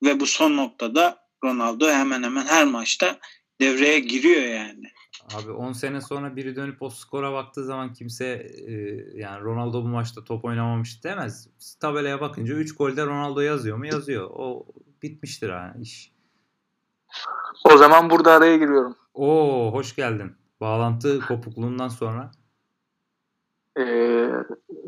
ve 0.03 0.21
bu 0.21 0.27
son 0.27 0.57
noktada 0.57 1.27
Ronaldo 1.45 1.91
hemen 1.91 2.23
hemen 2.23 2.47
her 2.47 2.65
maçta 2.65 3.19
devreye 3.61 3.99
giriyor 3.99 4.43
yani. 4.43 4.96
Abi 5.35 5.51
10 5.51 5.73
sene 5.73 6.01
sonra 6.01 6.37
biri 6.37 6.57
dönüp 6.57 6.83
o 6.83 6.91
skora 6.91 7.33
baktığı 7.33 7.65
zaman 7.65 7.93
kimse 7.93 8.27
e, 8.67 8.73
yani 9.15 9.45
Ronaldo 9.45 9.83
bu 9.83 9.89
maçta 9.89 10.25
top 10.25 10.45
oynamamış 10.45 11.05
demez. 11.05 11.49
Tabelaya 11.81 12.21
bakınca 12.21 12.55
3 12.55 12.77
golde 12.77 13.07
Ronaldo 13.07 13.41
yazıyor 13.41 13.77
mu? 13.77 13.87
Yazıyor. 13.87 14.31
O 14.31 14.67
bitmiştir 15.03 15.49
ha 15.49 15.75
iş. 15.81 16.13
O 17.65 17.77
zaman 17.77 18.11
burada 18.11 18.33
araya 18.33 18.57
giriyorum. 18.57 18.97
Oo 19.15 19.73
hoş 19.73 19.97
geldin. 19.97 20.33
Bağlantı 20.61 21.21
kopukluğundan 21.21 21.89
sonra. 21.89 22.31
Ee, 23.79 24.31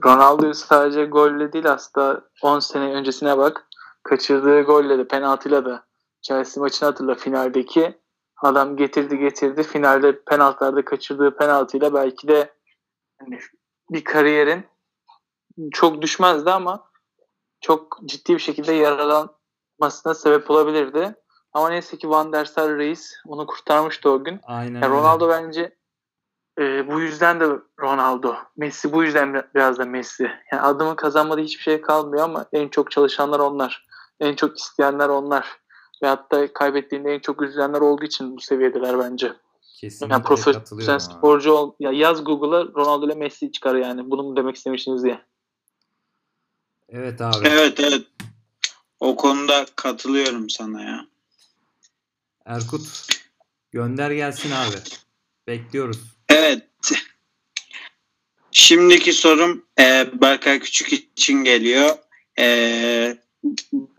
Ronaldo 0.04 0.52
sadece 0.52 1.04
golle 1.04 1.52
değil 1.52 1.72
aslında 1.72 2.24
10 2.42 2.58
sene 2.58 2.84
öncesine 2.84 3.38
bak. 3.38 3.64
Kaçırdığı 4.02 4.62
golle 4.62 4.98
de 4.98 5.08
penaltıyla 5.08 5.64
da 5.64 5.84
Chelsea 6.22 6.62
maçını 6.62 6.88
hatırla 6.88 7.14
finaldeki 7.14 7.98
Adam 8.42 8.76
getirdi 8.76 9.18
getirdi. 9.18 9.62
Finalde 9.62 10.22
penaltılarda 10.22 10.84
kaçırdığı 10.84 11.36
penaltıyla 11.36 11.94
belki 11.94 12.28
de 12.28 12.54
hani 13.20 13.38
bir 13.90 14.04
kariyerin 14.04 14.66
çok 15.72 16.02
düşmezdi 16.02 16.50
ama 16.50 16.90
çok 17.60 17.98
ciddi 18.04 18.34
bir 18.34 18.38
şekilde 18.38 18.72
yaralanmasına 18.72 20.14
sebep 20.14 20.50
olabilirdi. 20.50 21.14
Ama 21.52 21.68
neyse 21.68 21.96
ki 21.96 22.10
Van 22.10 22.32
der 22.32 22.44
Sar 22.44 22.78
Reis 22.78 23.14
onu 23.26 23.46
kurtarmıştı 23.46 24.10
o 24.10 24.24
gün. 24.24 24.40
Aynen. 24.46 24.80
Yani 24.80 24.94
Ronaldo 24.94 25.28
bence 25.28 25.76
e, 26.58 26.88
bu 26.88 27.00
yüzden 27.00 27.40
de 27.40 27.46
Ronaldo. 27.80 28.34
Messi 28.56 28.92
bu 28.92 29.04
yüzden 29.04 29.42
biraz 29.54 29.78
da 29.78 29.84
Messi. 29.84 30.30
Yani 30.52 30.62
adımı 30.62 30.96
kazanmadı 30.96 31.40
hiçbir 31.40 31.62
şey 31.62 31.80
kalmıyor 31.80 32.24
ama 32.24 32.46
en 32.52 32.68
çok 32.68 32.90
çalışanlar 32.90 33.38
onlar. 33.40 33.86
En 34.20 34.34
çok 34.34 34.58
isteyenler 34.58 35.08
onlar. 35.08 35.58
Ve 36.02 36.06
hatta 36.06 36.52
kaybettiğinde 36.52 37.14
en 37.14 37.18
çok 37.18 37.42
üzülenler 37.42 37.80
olduğu 37.80 38.04
için 38.04 38.36
bu 38.36 38.40
seviyedeler 38.40 38.98
bence. 38.98 39.32
Kesinlikle 39.80 40.14
yani 40.14 40.22
profesyonel 40.22 40.98
sporcu 40.98 41.52
ol, 41.52 41.74
ya 41.80 41.92
yaz 41.92 42.24
Google'a 42.24 42.64
Ronaldo 42.64 43.06
ile 43.06 43.14
Messi 43.14 43.52
çıkar 43.52 43.74
yani. 43.74 44.10
Bunu 44.10 44.22
mu 44.22 44.36
demek 44.36 44.56
istemişsiniz 44.56 45.04
diye. 45.04 45.20
Evet 46.88 47.20
abi. 47.20 47.48
Evet 47.48 47.80
evet. 47.80 48.06
O 49.00 49.16
konuda 49.16 49.66
katılıyorum 49.76 50.50
sana 50.50 50.82
ya. 50.82 51.06
Erkut 52.44 53.08
gönder 53.70 54.10
gelsin 54.10 54.50
abi. 54.50 54.76
Bekliyoruz. 55.46 56.00
Evet. 56.28 56.68
Şimdiki 58.50 59.12
sorum 59.12 59.64
e, 59.80 60.06
Berkay 60.20 60.60
Küçük 60.60 60.92
için 60.92 61.44
geliyor. 61.44 61.96
E, 62.38 63.18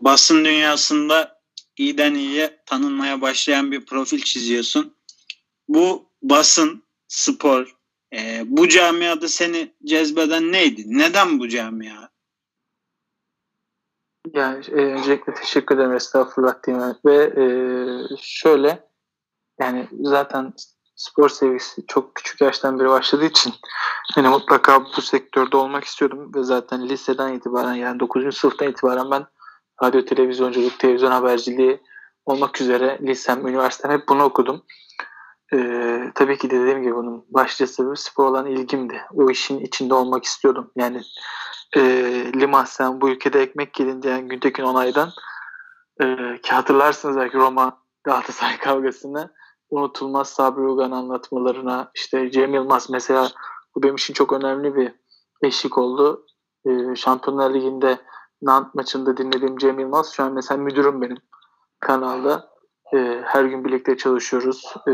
basın 0.00 0.44
dünyasında 0.44 1.39
iyiden 1.80 2.14
iyiye 2.14 2.60
tanınmaya 2.66 3.20
başlayan 3.20 3.72
bir 3.72 3.86
profil 3.86 4.20
çiziyorsun. 4.20 4.94
Bu 5.68 6.06
basın, 6.22 6.82
spor, 7.08 7.76
e, 8.14 8.42
bu 8.46 8.68
camiada 8.68 9.28
seni 9.28 9.72
cezbeden 9.84 10.52
neydi? 10.52 10.82
Neden 10.86 11.38
bu 11.38 11.48
camia? 11.48 12.08
Yani 14.32 14.64
e, 14.68 14.72
öncelikle 14.72 15.34
teşekkür 15.34 15.74
ederim 15.74 15.94
estağfurullah 15.94 16.62
diyeyim. 16.66 16.94
Ve 17.04 17.16
e, 17.16 17.44
şöyle 18.20 18.88
yani 19.60 19.88
zaten 20.00 20.52
spor 20.96 21.28
sevgisi 21.28 21.86
çok 21.86 22.14
küçük 22.14 22.40
yaştan 22.40 22.78
beri 22.80 22.88
başladığı 22.88 23.24
için 23.24 23.54
hani 24.14 24.28
mutlaka 24.28 24.84
bu 24.84 25.02
sektörde 25.02 25.56
olmak 25.56 25.84
istiyordum 25.84 26.34
ve 26.34 26.42
zaten 26.42 26.88
liseden 26.88 27.34
itibaren 27.34 27.74
yani 27.74 28.00
9. 28.00 28.36
sınıftan 28.36 28.68
itibaren 28.68 29.10
ben 29.10 29.26
radyo 29.82 30.04
televizyonculuk, 30.04 30.78
televizyon 30.78 31.10
haberciliği 31.10 31.80
olmak 32.26 32.60
üzere 32.60 32.98
lisem, 33.02 33.46
üniversitem 33.46 33.90
hep 33.90 34.08
bunu 34.08 34.22
okudum. 34.22 34.62
Ee, 35.54 36.12
tabii 36.14 36.38
ki 36.38 36.50
de 36.50 36.60
dediğim 36.60 36.82
gibi 36.82 36.94
bunun 36.94 37.24
başlıca 37.28 37.66
sebebi 37.66 37.96
spor 37.96 38.24
olan 38.24 38.46
ilgimdi. 38.46 39.00
O 39.14 39.30
işin 39.30 39.60
içinde 39.60 39.94
olmak 39.94 40.24
istiyordum. 40.24 40.70
Yani 40.76 41.00
e, 41.76 41.80
Limassen 42.34 43.00
bu 43.00 43.10
ülkede 43.10 43.42
ekmek 43.42 43.80
yedin 43.80 44.02
diyen 44.02 44.28
Güntekin 44.28 44.62
Onay'dan 44.62 45.10
e, 46.02 46.16
ki 46.42 46.52
hatırlarsınız 46.52 47.16
belki 47.16 47.36
Roma 47.36 47.78
Galatasaray 48.04 48.58
kavgasını 48.60 49.30
unutulmaz 49.70 50.28
Sabri 50.28 50.62
Ugan 50.62 50.90
anlatmalarına 50.90 51.90
işte 51.94 52.30
Cem 52.30 52.54
Yılmaz 52.54 52.90
mesela 52.90 53.28
bu 53.74 53.82
benim 53.82 53.94
için 53.94 54.14
çok 54.14 54.32
önemli 54.32 54.74
bir 54.74 54.92
eşlik 55.42 55.78
oldu. 55.78 56.26
E, 56.66 56.96
Şampiyonlar 56.96 57.54
Ligi'nde 57.54 57.98
Nant 58.42 58.74
maçında 58.74 59.16
dinlediğim 59.16 59.58
Cem 59.58 59.78
Yılmaz 59.78 60.12
şu 60.12 60.22
an 60.22 60.32
mesela 60.32 60.62
müdürüm 60.62 61.02
benim 61.02 61.18
kanalda. 61.80 62.50
E, 62.94 63.22
her 63.24 63.44
gün 63.44 63.64
birlikte 63.64 63.96
çalışıyoruz. 63.96 64.74
E, 64.88 64.92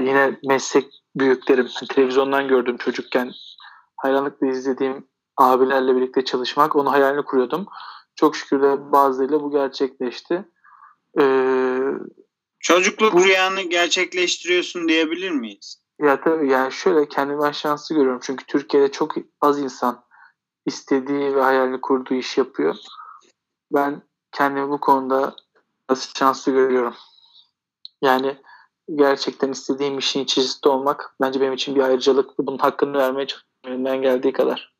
yine 0.00 0.38
meslek 0.48 1.02
büyüklerim, 1.16 1.68
televizyondan 1.88 2.48
gördüm 2.48 2.76
çocukken 2.76 3.32
hayranlıkla 3.96 4.46
izlediğim 4.46 5.08
abilerle 5.36 5.96
birlikte 5.96 6.24
çalışmak, 6.24 6.76
onu 6.76 6.92
hayalini 6.92 7.24
kuruyordum. 7.24 7.66
Çok 8.14 8.36
şükür 8.36 8.62
de 8.62 8.92
bazılarıyla 8.92 9.42
bu 9.42 9.50
gerçekleşti. 9.50 10.44
Ee, 11.20 11.80
Çocukluk 12.60 13.12
bu, 13.12 13.24
rüyanı 13.24 13.62
gerçekleştiriyorsun 13.62 14.88
diyebilir 14.88 15.30
miyiz? 15.30 15.82
Ya 16.00 16.20
tabii 16.20 16.50
yani 16.50 16.72
şöyle 16.72 17.08
kendimi 17.08 17.42
ben 17.42 17.52
şanslı 17.52 17.94
görüyorum. 17.94 18.20
Çünkü 18.22 18.46
Türkiye'de 18.46 18.92
çok 18.92 19.14
az 19.40 19.58
insan 19.60 20.04
istediği 20.66 21.36
ve 21.36 21.42
hayalini 21.42 21.80
kurduğu 21.80 22.14
iş 22.14 22.38
yapıyor. 22.38 22.76
Ben 23.72 24.02
kendimi 24.32 24.70
bu 24.70 24.80
konuda 24.80 25.36
az 25.88 26.12
şanslı 26.18 26.52
görüyorum. 26.52 26.94
Yani 28.02 28.36
gerçekten 28.94 29.52
istediğim 29.52 29.98
işin 29.98 30.20
içerisinde 30.20 30.68
olmak 30.68 31.14
bence 31.20 31.40
benim 31.40 31.52
için 31.52 31.74
bir 31.74 31.80
ayrıcalık. 31.80 32.38
Bunun 32.38 32.58
hakkını 32.58 32.98
vermeye 32.98 33.26
çalışıyorum 33.26 34.02
geldiği 34.02 34.32
kadar. 34.32 34.76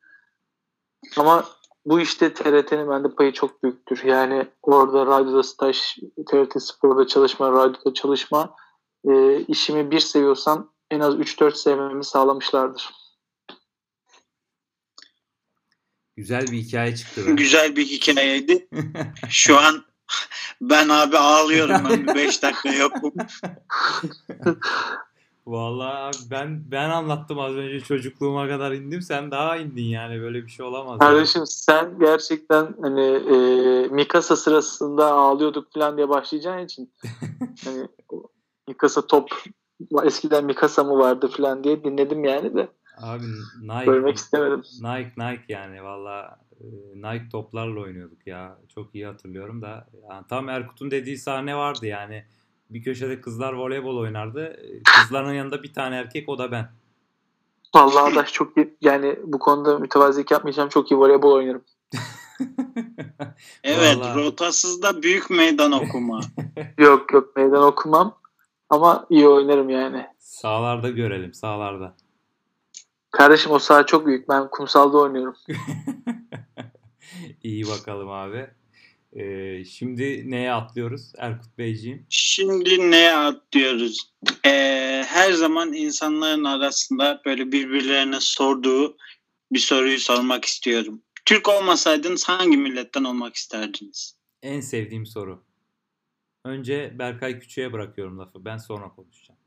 Ama 1.17 1.45
bu 1.87 2.01
işte 2.01 2.35
TRT'nin 2.35 2.91
bende 2.91 3.09
payı 3.09 3.33
çok 3.33 3.63
büyüktür. 3.63 4.05
Yani 4.05 4.47
orada 4.63 5.07
radyoda 5.07 5.43
staj, 5.43 5.97
TRT 6.27 6.63
Spor'da 6.63 7.07
çalışma, 7.07 7.53
radyoda 7.53 7.95
çalışma 7.95 8.55
e, 9.09 9.41
işimi 9.41 9.91
bir 9.91 10.01
seviyorsam 10.01 10.73
en 10.91 11.01
az 11.01 11.15
3-4 11.15 11.55
sevmemi 11.55 12.05
sağlamışlardır. 12.05 13.06
Güzel 16.17 16.47
bir 16.47 16.59
hikaye 16.59 16.97
çıktı. 16.97 17.21
Güzel 17.27 17.77
bir 17.77 17.85
hikayeydi. 17.87 18.69
Şu 19.29 19.59
an 19.59 19.85
ben 20.61 20.89
abi 20.89 21.19
ağlıyorum 21.19 21.77
ben 21.91 22.15
5 22.15 22.43
dakika 22.43 22.75
yokum. 22.75 23.13
Vallahi 25.47 26.17
ben 26.31 26.71
ben 26.71 26.91
anlattım 26.91 27.39
az 27.39 27.53
önce 27.53 27.81
çocukluğuma 27.81 28.49
kadar 28.49 28.73
indim 28.73 29.03
sen 29.03 29.31
daha 29.31 29.57
indin 29.57 29.85
yani 29.85 30.21
böyle 30.21 30.45
bir 30.45 30.49
şey 30.49 30.67
olamaz. 30.67 30.99
Kardeşim 30.99 31.41
yani. 31.41 31.47
sen 31.47 31.99
gerçekten 31.99 32.75
hani 32.83 33.05
e, 33.05 33.37
Mikasa 33.89 34.37
sırasında 34.37 35.07
ağlıyorduk 35.07 35.73
falan 35.73 35.97
diye 35.97 36.09
başlayacağın 36.09 36.65
için 36.65 36.93
hani 37.65 37.89
Mikasa 38.69 39.07
top 39.07 39.31
eskiden 40.05 40.45
Mikasa 40.45 40.85
mı 40.85 40.99
vardı 40.99 41.31
falan 41.37 41.65
diye 41.65 41.85
dinledim 41.85 42.25
yani 42.25 42.55
de. 42.55 42.69
Abi 43.03 43.25
Nike, 43.63 43.85
Görmek 43.85 44.17
istemedim. 44.17 44.63
Nike 44.81 45.13
Nike 45.17 45.45
yani 45.49 45.85
valla 45.85 46.39
e, 46.61 46.65
Nike 46.95 47.29
toplarla 47.33 47.81
oynuyorduk 47.81 48.27
ya. 48.27 48.59
Çok 48.75 48.95
iyi 48.95 49.07
hatırlıyorum 49.07 49.63
da. 49.63 49.87
Yani 50.11 50.25
tam 50.29 50.49
Erkut'un 50.49 50.91
dediği 50.91 51.19
sahne 51.19 51.57
vardı 51.57 51.87
yani. 51.87 52.25
Bir 52.71 52.83
köşede 52.83 53.21
kızlar 53.21 53.53
voleybol 53.53 53.97
oynardı. 53.97 54.45
E, 54.47 54.83
Kızların 54.83 55.33
yanında 55.33 55.63
bir 55.63 55.73
tane 55.73 55.97
erkek 55.97 56.29
o 56.29 56.39
da 56.39 56.51
ben. 56.53 56.69
Vallahi 57.75 58.13
Adaş 58.13 58.33
çok 58.33 58.57
iyi. 58.57 58.77
Yani 58.81 59.19
bu 59.25 59.39
konuda 59.39 59.79
mütevazilik 59.79 60.31
yapmayacağım. 60.31 60.69
Çok 60.69 60.91
iyi 60.91 60.99
voleybol 60.99 61.33
oynarım. 61.33 61.63
Evet 63.65 63.97
Vallahi. 63.97 64.19
rotasızda 64.19 65.03
büyük 65.03 65.31
meydan 65.31 65.73
okuma. 65.73 66.21
Yok 66.79 67.13
yok 67.13 67.37
meydan 67.37 67.63
okumam. 67.63 68.19
Ama 68.71 69.07
iyi 69.11 69.29
oynarım 69.29 69.71
yani. 69.71 70.07
Sağlarda 70.19 70.91
görelim 70.91 71.35
sağlarda. 71.35 71.95
Kardeşim 73.17 73.53
o 73.53 73.59
saha 73.59 73.87
çok 73.87 74.07
büyük. 74.07 74.29
Ben 74.29 74.51
kumsalda 74.51 74.99
oynuyorum. 74.99 75.37
İyi 77.43 77.67
bakalım 77.69 78.11
abi. 78.11 78.51
Ee, 79.13 79.65
şimdi 79.65 80.31
neye 80.31 80.53
atlıyoruz 80.53 81.13
Erkut 81.19 81.59
Beyciğim? 81.59 82.07
Şimdi 82.09 82.91
neye 82.91 83.17
atlıyoruz? 83.17 84.13
Ee, 84.47 85.05
her 85.07 85.33
zaman 85.33 85.73
insanların 85.73 86.45
arasında 86.45 87.23
böyle 87.27 87.53
birbirlerine 87.53 88.21
sorduğu 88.21 88.97
bir 89.53 89.59
soruyu 89.59 89.99
sormak 89.99 90.45
istiyorum. 90.45 91.03
Türk 91.25 91.49
olmasaydınız 91.49 92.29
hangi 92.29 92.57
milletten 92.57 93.05
olmak 93.05 93.35
isterdiniz? 93.35 94.19
En 94.43 94.61
sevdiğim 94.61 95.07
soru. 95.07 95.43
Önce 96.45 96.95
Berkay 96.99 97.39
Küçük'e 97.39 97.73
bırakıyorum 97.73 98.19
lafı. 98.19 98.45
Ben 98.45 98.59
sonra 98.59 98.89
konuşacağım. 98.89 99.41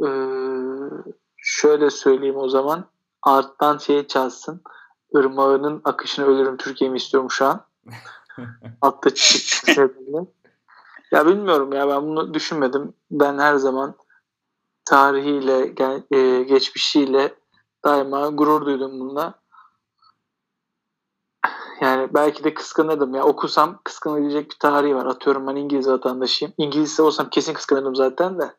Ee, 0.00 1.23
şöyle 1.44 1.90
söyleyeyim 1.90 2.36
o 2.36 2.48
zaman. 2.48 2.84
Arttan 3.22 3.78
şey 3.78 4.06
çalsın. 4.06 4.62
Irmağının 5.14 5.80
akışını 5.84 6.26
ölürüm 6.26 6.56
Türkiye'mi 6.56 6.96
istiyorum 6.96 7.30
şu 7.30 7.46
an. 7.46 7.66
Altta 8.80 9.14
çıkıyor. 9.14 9.90
ya 11.12 11.26
bilmiyorum 11.26 11.72
ya 11.72 11.88
ben 11.88 12.02
bunu 12.02 12.34
düşünmedim. 12.34 12.94
Ben 13.10 13.38
her 13.38 13.54
zaman 13.54 13.94
tarihiyle, 14.84 15.74
e, 16.10 16.42
geçmişiyle 16.42 17.34
daima 17.84 18.28
gurur 18.28 18.66
duydum 18.66 19.00
bununla. 19.00 19.34
Yani 21.80 22.14
belki 22.14 22.44
de 22.44 22.54
kıskanırdım 22.54 23.14
ya. 23.14 23.24
Okusam 23.24 23.80
kıskanabilecek 23.84 24.50
bir 24.50 24.56
tarihi 24.58 24.96
var. 24.96 25.06
Atıyorum 25.06 25.46
ben 25.46 25.56
İngiliz 25.56 25.88
vatandaşıyım. 25.88 26.54
İngilizce 26.58 27.02
olsam 27.02 27.30
kesin 27.30 27.54
kıskanırdım 27.54 27.96
zaten 27.96 28.38
de. 28.38 28.54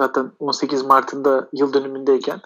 Zaten 0.00 0.32
18 0.38 0.82
Mart'ında 0.82 1.48
yıl 1.52 1.72
dönümündeyken. 1.72 2.40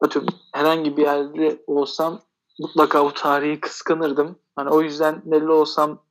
Atıyorum 0.00 0.34
herhangi 0.52 0.96
bir 0.96 1.02
yerde 1.02 1.62
olsam 1.66 2.20
mutlaka 2.60 3.04
bu 3.04 3.14
tarihi 3.14 3.60
kıskanırdım. 3.60 4.38
Hani 4.56 4.70
o 4.70 4.82
yüzden 4.82 5.22
nereli 5.24 5.50
olsam 5.50 6.02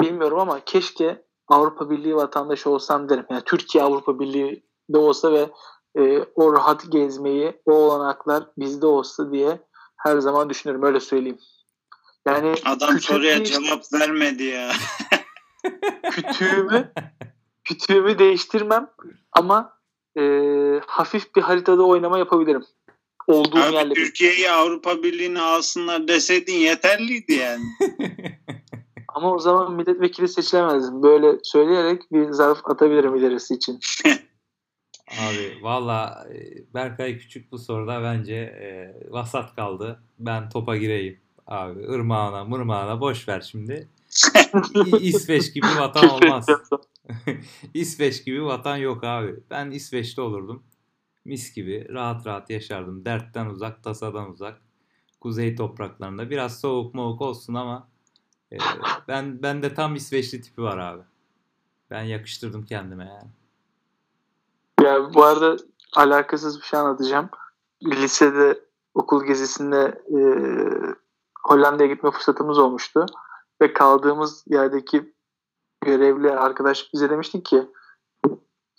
bilmiyorum 0.00 0.38
ama 0.38 0.60
keşke 0.64 1.24
Avrupa 1.48 1.90
Birliği 1.90 2.16
vatandaşı 2.16 2.70
olsam 2.70 3.08
derim. 3.08 3.26
Yani 3.30 3.42
Türkiye 3.44 3.84
Avrupa 3.84 4.20
Birliği'de 4.20 4.98
olsa 4.98 5.32
ve 5.32 5.50
e, 5.98 6.24
o 6.34 6.52
rahat 6.52 6.92
gezmeyi, 6.92 7.62
o 7.66 7.72
olanaklar 7.72 8.44
bizde 8.58 8.86
olsa 8.86 9.32
diye 9.32 9.60
her 9.96 10.18
zaman 10.18 10.50
düşünürüm. 10.50 10.82
Öyle 10.82 11.00
söyleyeyim. 11.00 11.38
Yani 12.26 12.54
Adam 12.64 12.88
küçük 12.88 13.04
soruya 13.10 13.40
bir- 13.40 13.44
cevap 13.44 13.92
vermedi 13.92 14.42
ya. 14.42 14.72
kütüğümü 16.10 16.92
kütüğümü 17.64 18.18
değiştirmem 18.18 18.90
ama 19.32 19.75
e, 20.16 20.22
hafif 20.86 21.36
bir 21.36 21.42
haritada 21.42 21.82
oynama 21.82 22.18
yapabilirim. 22.18 22.64
Olduğum 23.26 23.58
Abi 23.58 23.74
yerle. 23.74 23.94
Türkiye'yi 23.94 24.50
Avrupa 24.50 25.02
Birliği'ne 25.02 25.40
alsınlar 25.40 26.08
deseydin 26.08 26.52
yeterliydi 26.52 27.32
yani. 27.32 27.64
Ama 29.08 29.34
o 29.34 29.38
zaman 29.38 29.72
milletvekili 29.72 30.28
seçilemezdim. 30.28 31.02
Böyle 31.02 31.38
söyleyerek 31.42 32.12
bir 32.12 32.30
zarf 32.30 32.58
atabilirim 32.64 33.16
ilerisi 33.16 33.54
için. 33.54 33.80
Abi 35.10 35.58
valla 35.62 36.26
e, 36.34 36.38
Berkay 36.74 37.18
Küçük 37.18 37.52
bu 37.52 37.58
soruda 37.58 38.02
bence 38.02 38.34
e, 38.34 38.94
vasat 39.10 39.56
kaldı. 39.56 40.02
Ben 40.18 40.48
topa 40.48 40.76
gireyim. 40.76 41.20
Abi 41.46 41.88
ırmağına 41.88 42.44
mırmağına 42.44 43.00
boş 43.00 43.28
ver 43.28 43.40
şimdi. 43.50 43.88
İsveç 45.00 45.54
gibi 45.54 45.66
vatan 45.78 46.08
olmaz. 46.08 46.46
İsveç 47.74 48.24
gibi 48.24 48.44
vatan 48.44 48.76
yok 48.76 49.04
abi. 49.04 49.36
Ben 49.50 49.70
İsveç'te 49.70 50.20
olurdum. 50.20 50.62
Mis 51.24 51.54
gibi 51.54 51.86
rahat 51.90 52.26
rahat 52.26 52.50
yaşardım. 52.50 53.04
Dertten 53.04 53.46
uzak, 53.46 53.84
tasadan 53.84 54.30
uzak. 54.30 54.60
Kuzey 55.20 55.56
topraklarında. 55.56 56.30
Biraz 56.30 56.60
soğuk 56.60 56.94
moğuk 56.94 57.20
olsun 57.20 57.54
ama 57.54 57.88
e, 58.52 58.56
ben 59.08 59.42
ben 59.42 59.62
de 59.62 59.74
tam 59.74 59.94
İsveçli 59.94 60.40
tipi 60.40 60.62
var 60.62 60.78
abi. 60.78 61.02
Ben 61.90 62.02
yakıştırdım 62.02 62.64
kendime 62.64 63.04
yani. 63.04 63.30
Ya 64.82 65.14
bu 65.14 65.24
arada 65.24 65.56
alakasız 65.96 66.60
bir 66.60 66.64
şey 66.64 66.78
anlatacağım. 66.78 67.28
Lisede 67.84 68.60
okul 68.94 69.24
gezisinde 69.24 70.02
e, 70.08 70.18
Hollanda'ya 71.44 71.88
gitme 71.88 72.10
fırsatımız 72.10 72.58
olmuştu. 72.58 73.06
Ve 73.60 73.72
kaldığımız 73.72 74.44
yerdeki 74.46 75.15
görevli 75.86 76.30
arkadaş 76.30 76.92
bize 76.94 77.10
demişti 77.10 77.42
ki 77.42 77.68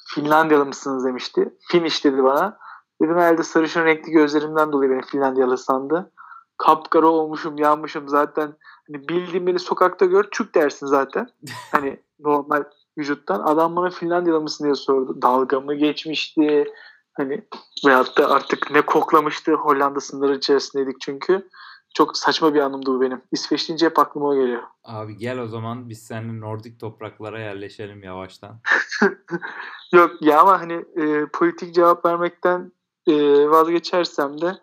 Finlandiyalı 0.08 0.66
mısınız 0.66 1.06
demişti. 1.06 1.54
Finish 1.72 2.06
dedi 2.06 2.24
bana. 2.24 2.58
Dedim 3.02 3.16
herhalde 3.16 3.44
sarışın 3.44 3.86
renkli 3.86 4.12
gözlerimden 4.12 4.72
dolayı 4.72 4.92
beni 4.92 5.02
Finlandiyalı 5.02 5.58
sandı. 5.58 6.12
Kapkara 6.58 7.08
olmuşum, 7.08 7.58
yanmışım 7.58 8.10
zaten. 8.10 8.54
Hani 8.88 9.08
bildiğin 9.10 9.48
beni 9.48 9.60
sokakta 9.60 10.06
gör, 10.06 10.24
Türk 10.24 10.56
dersin 10.56 10.88
zaten. 10.88 11.30
Hani 11.72 12.00
normal 12.20 12.64
vücuttan. 12.98 13.40
Adam 13.40 13.76
bana 13.76 13.90
Finlandiyalı 13.90 14.42
mısın 14.42 14.64
diye 14.64 14.76
sordu. 14.76 15.22
Dalga 15.22 15.60
mı 15.60 15.76
geçmişti? 15.76 16.74
Hani 17.14 17.48
veyahut 17.86 18.18
da 18.18 18.30
artık 18.30 18.72
ne 18.72 18.82
koklamıştı 18.82 19.54
Hollanda 19.54 20.00
sınırı 20.00 20.36
içerisindeydik 20.36 21.02
çünkü. 21.02 21.50
Çok 21.98 22.18
saçma 22.18 22.54
bir 22.54 22.60
anımdı 22.60 22.90
bu 22.90 23.02
benim. 23.02 23.22
İsveç 23.32 23.70
deyince 23.70 23.86
hep 23.86 24.00
aklıma 24.00 24.36
geliyor. 24.36 24.64
Abi 24.84 25.18
gel 25.18 25.40
o 25.40 25.48
zaman 25.48 25.90
biz 25.90 26.04
seninle 26.04 26.40
Nordik 26.42 26.80
topraklara 26.80 27.40
yerleşelim 27.40 28.04
yavaştan. 28.04 28.60
Yok 29.94 30.12
ya 30.22 30.42
ama 30.42 30.62
hani 30.62 30.74
e, 30.74 31.26
politik 31.34 31.76
cevap 31.76 32.06
vermekten 32.06 32.72
e, 33.08 33.14
vazgeçersem 33.50 34.42
de 34.42 34.58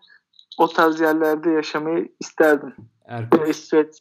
o 0.58 0.68
tarz 0.68 1.00
yerlerde 1.00 1.50
yaşamayı 1.50 2.12
isterdim. 2.20 2.74
Erkut, 3.04 3.48
İsveç, 3.48 3.96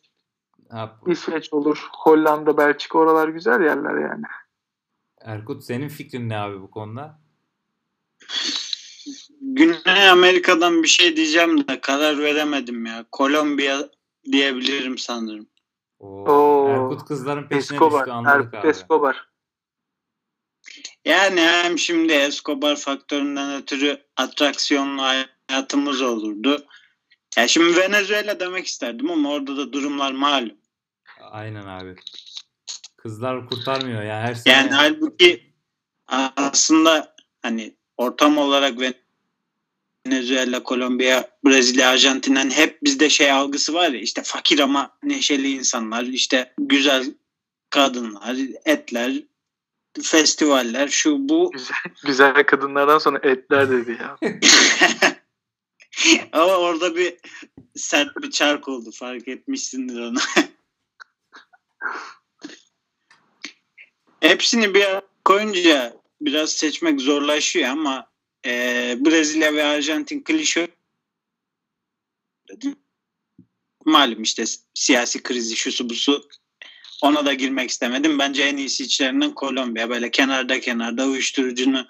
ha, 0.72 1.00
İsveç 1.08 1.54
olur, 1.54 1.88
Hollanda, 1.98 2.58
Belçika 2.58 2.98
oralar 2.98 3.28
güzel 3.28 3.62
yerler 3.62 4.10
yani. 4.10 4.26
Erkut 5.22 5.63
senin 5.63 5.89
fikrin 5.89 6.30
ne 6.30 6.38
abi 6.38 6.62
bu 6.62 6.72
konuda? 6.72 7.19
Güney 9.45 10.10
Amerika'dan 10.10 10.84
bir 10.84 10.88
şey 10.88 11.17
diyeceğim 11.17 11.67
de 11.67 11.82
karar 11.82 12.17
veremedim 12.17 12.86
ya. 12.86 13.06
Kolombiya 13.12 13.89
diyebilirim 14.32 14.97
sanırım. 14.97 15.47
Oo, 15.99 16.25
Oo, 16.27 16.69
Erkut 16.69 17.06
kızların 17.06 17.43
peşine 17.43 17.60
düştü 17.62 17.73
Escobar, 17.73 18.08
anladık 18.08 18.53
Erkut 18.53 18.56
abi. 18.56 18.67
Escobar. 18.67 19.27
Yani 21.06 21.41
hem 21.41 21.79
şimdi 21.79 22.13
Escobar 22.13 22.75
faktöründen 22.75 23.62
ötürü 23.62 23.97
atraksiyonlu 24.17 25.01
hayatımız 25.01 26.01
olurdu. 26.01 26.65
Ya 27.38 27.47
şimdi 27.47 27.77
Venezuela 27.77 28.39
demek 28.39 28.65
isterdim 28.65 29.12
ama 29.12 29.32
orada 29.32 29.58
da 29.58 29.73
durumlar 29.73 30.12
malum. 30.12 30.58
Aynen 31.21 31.65
abi. 31.65 31.95
Kızlar 32.97 33.49
kurtarmıyor 33.49 34.03
ya 34.03 34.21
her 34.21 34.34
sene. 34.34 34.53
Yani 34.53 34.71
halbuki 34.71 35.53
aslında 36.38 37.15
hani 37.41 37.77
ortam 37.97 38.38
olarak 38.38 38.79
Venezuela, 40.07 40.63
Kolombiya, 40.63 41.29
Brezilya, 41.45 41.89
Arjantin'den 41.89 42.49
hep 42.49 42.83
bizde 42.83 43.09
şey 43.09 43.31
algısı 43.31 43.73
var 43.73 43.89
ya 43.89 43.99
işte 43.99 44.21
fakir 44.25 44.59
ama 44.59 44.97
neşeli 45.03 45.51
insanlar, 45.51 46.03
işte 46.03 46.53
güzel 46.57 47.05
kadınlar, 47.69 48.37
etler, 48.65 49.13
festivaller, 50.01 50.87
şu 50.87 51.29
bu. 51.29 51.51
Güzel, 51.51 51.77
güzel 52.05 52.43
kadınlardan 52.43 52.97
sonra 52.97 53.19
etler 53.23 53.69
dedi 53.69 53.97
ya. 54.01 54.17
Ama 56.31 56.55
orada 56.57 56.95
bir 56.95 57.17
sert 57.75 58.17
bir 58.21 58.31
çark 58.31 58.67
oldu 58.67 58.91
fark 58.91 59.27
etmişsindir 59.27 60.01
onu. 60.01 60.19
Hepsini 64.19 64.73
bir 64.73 64.85
koyunca 65.25 65.97
biraz 66.21 66.51
seçmek 66.51 67.01
zorlaşıyor 67.01 67.69
ama 67.69 68.12
e, 68.45 68.51
Brezilya 69.06 69.53
ve 69.53 69.63
Arjantin 69.63 70.23
klişe 70.23 70.67
malum 73.86 74.21
işte 74.21 74.43
siyasi 74.73 75.23
krizi 75.23 75.56
şusu 75.56 75.89
busu 75.89 76.29
ona 77.01 77.25
da 77.25 77.34
girmek 77.34 77.69
istemedim. 77.69 78.19
Bence 78.19 78.43
en 78.43 78.58
iyisi 78.58 78.84
içlerinden 78.84 79.34
Kolombiya. 79.34 79.89
Böyle 79.89 80.12
kenarda 80.12 80.60
kenarda 80.60 81.06
uyuşturucunu 81.06 81.88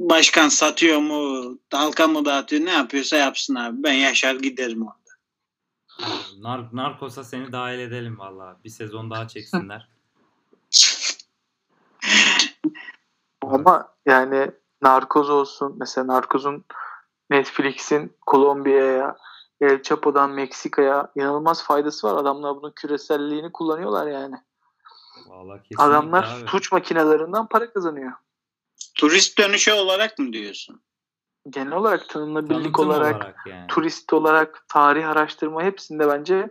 başkan 0.00 0.48
satıyor 0.48 0.98
mu, 0.98 1.58
dalga 1.72 2.06
mı 2.06 2.24
dağıtıyor 2.24 2.64
ne 2.64 2.70
yapıyorsa 2.70 3.16
yapsın 3.16 3.54
abi. 3.54 3.82
Ben 3.82 3.92
yaşar 3.92 4.34
giderim 4.34 4.82
orada. 4.82 5.00
Nar 6.38 6.68
Narcos'a 6.72 7.24
seni 7.24 7.52
dahil 7.52 7.78
edelim 7.78 8.18
valla. 8.18 8.60
Bir 8.64 8.70
sezon 8.70 9.10
daha 9.10 9.28
çeksinler. 9.28 9.88
Ama 13.42 13.94
yani 14.06 14.50
Narkoz 14.82 15.30
olsun. 15.30 15.76
Mesela 15.78 16.06
Narkoz'un 16.06 16.64
Netflix'in 17.30 18.16
Kolombiya'ya, 18.26 19.16
El 19.60 19.82
Chapo'dan 19.82 20.30
Meksika'ya 20.30 21.12
inanılmaz 21.16 21.64
faydası 21.64 22.06
var. 22.06 22.22
Adamlar 22.22 22.56
bunun 22.56 22.72
küreselliğini 22.72 23.52
kullanıyorlar 23.52 24.06
yani. 24.06 24.36
Vallahi 25.26 25.60
Adamlar 25.78 26.24
abi. 26.24 26.50
suç 26.50 26.72
makinelerinden 26.72 27.46
para 27.46 27.72
kazanıyor. 27.72 28.12
Turist 28.94 29.38
dönüşü 29.38 29.72
olarak 29.72 30.18
mı 30.18 30.32
diyorsun? 30.32 30.82
Genel 31.50 31.72
olarak 31.72 32.08
tanınabilirlik 32.08 32.74
Tanıtım 32.74 32.88
olarak, 32.88 33.46
yani. 33.46 33.66
turist 33.66 34.12
olarak, 34.12 34.64
tarih 34.68 35.08
araştırma 35.08 35.62
hepsinde 35.62 36.08
bence 36.08 36.50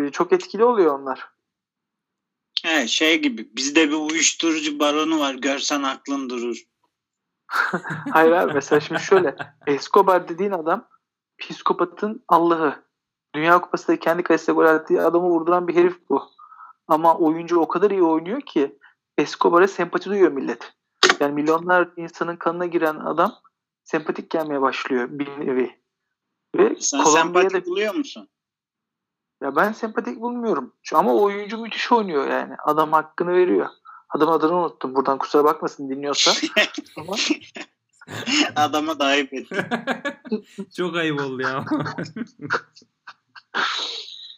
e, 0.00 0.10
çok 0.10 0.32
etkili 0.32 0.64
oluyor 0.64 0.98
onlar. 1.00 1.28
He, 2.62 2.88
şey 2.88 3.18
gibi 3.22 3.48
bizde 3.56 3.88
bir 3.88 3.94
uyuşturucu 3.94 4.78
baronu 4.78 5.20
var 5.20 5.34
görsen 5.34 5.82
aklın 5.82 6.30
durur. 6.30 6.62
Hayır 8.12 8.32
abi 8.32 8.52
mesela 8.52 8.80
şimdi 8.80 9.00
şöyle 9.00 9.36
Escobar 9.66 10.28
dediğin 10.28 10.50
adam 10.50 10.88
psikopatın 11.38 12.24
Allah'ı. 12.28 12.84
Dünya 13.34 13.60
Kupası'nda 13.60 13.98
kendi 13.98 14.22
kalesine 14.22 14.54
gol 14.54 14.64
attığı 14.64 15.06
adamı 15.06 15.26
vurduran 15.26 15.68
bir 15.68 15.74
herif 15.74 16.08
bu. 16.08 16.22
Ama 16.88 17.18
oyuncu 17.18 17.60
o 17.60 17.68
kadar 17.68 17.90
iyi 17.90 18.02
oynuyor 18.02 18.40
ki 18.40 18.78
Escobar'a 19.18 19.68
sempati 19.68 20.10
duyuyor 20.10 20.32
millet. 20.32 20.72
Yani 21.20 21.32
milyonlar 21.32 21.88
insanın 21.96 22.36
kanına 22.36 22.66
giren 22.66 22.94
adam 22.94 23.34
sempatik 23.84 24.30
gelmeye 24.30 24.60
başlıyor 24.60 25.08
bir 25.10 25.28
nevi. 25.40 25.80
Ve 26.56 26.76
Sen 26.80 27.04
Kolombiya'da 27.04 27.50
sempati 27.50 27.70
buluyor 27.70 27.94
musun? 27.94 28.28
ya 29.42 29.56
ben 29.56 29.72
sempatik 29.72 30.20
bulmuyorum. 30.20 30.74
Ama 30.94 31.14
oyuncu 31.14 31.58
müthiş 31.58 31.92
oynuyor 31.92 32.26
yani. 32.26 32.54
Adam 32.64 32.92
hakkını 32.92 33.32
veriyor. 33.32 33.68
Adam 34.10 34.28
adını 34.28 34.56
unuttum. 34.56 34.94
Buradan 34.94 35.18
kusura 35.18 35.44
bakmasın 35.44 35.90
dinliyorsa. 35.90 36.30
Ama 36.96 37.16
Adama 38.56 38.98
da 38.98 39.04
ayıp 39.04 39.34
etti. 39.34 39.68
Çok 40.76 40.96
ayıp 40.96 41.20
oldu 41.20 41.42
ya. 41.42 41.64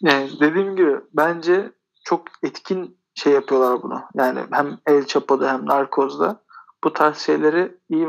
Yani 0.02 0.30
dediğim 0.40 0.76
gibi 0.76 0.96
bence 1.12 1.72
çok 2.04 2.26
etkin 2.42 2.98
şey 3.14 3.32
yapıyorlar 3.32 3.82
bunu. 3.82 4.02
Yani 4.14 4.40
hem 4.50 4.78
El 4.86 5.06
Chapo'da 5.06 5.52
hem 5.52 5.66
Narcos'da 5.66 6.42
bu 6.84 6.92
tarz 6.92 7.18
şeyleri 7.18 7.76
iyi 7.90 8.08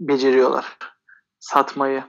beceriyorlar. 0.00 0.78
Satmayı. 1.40 2.04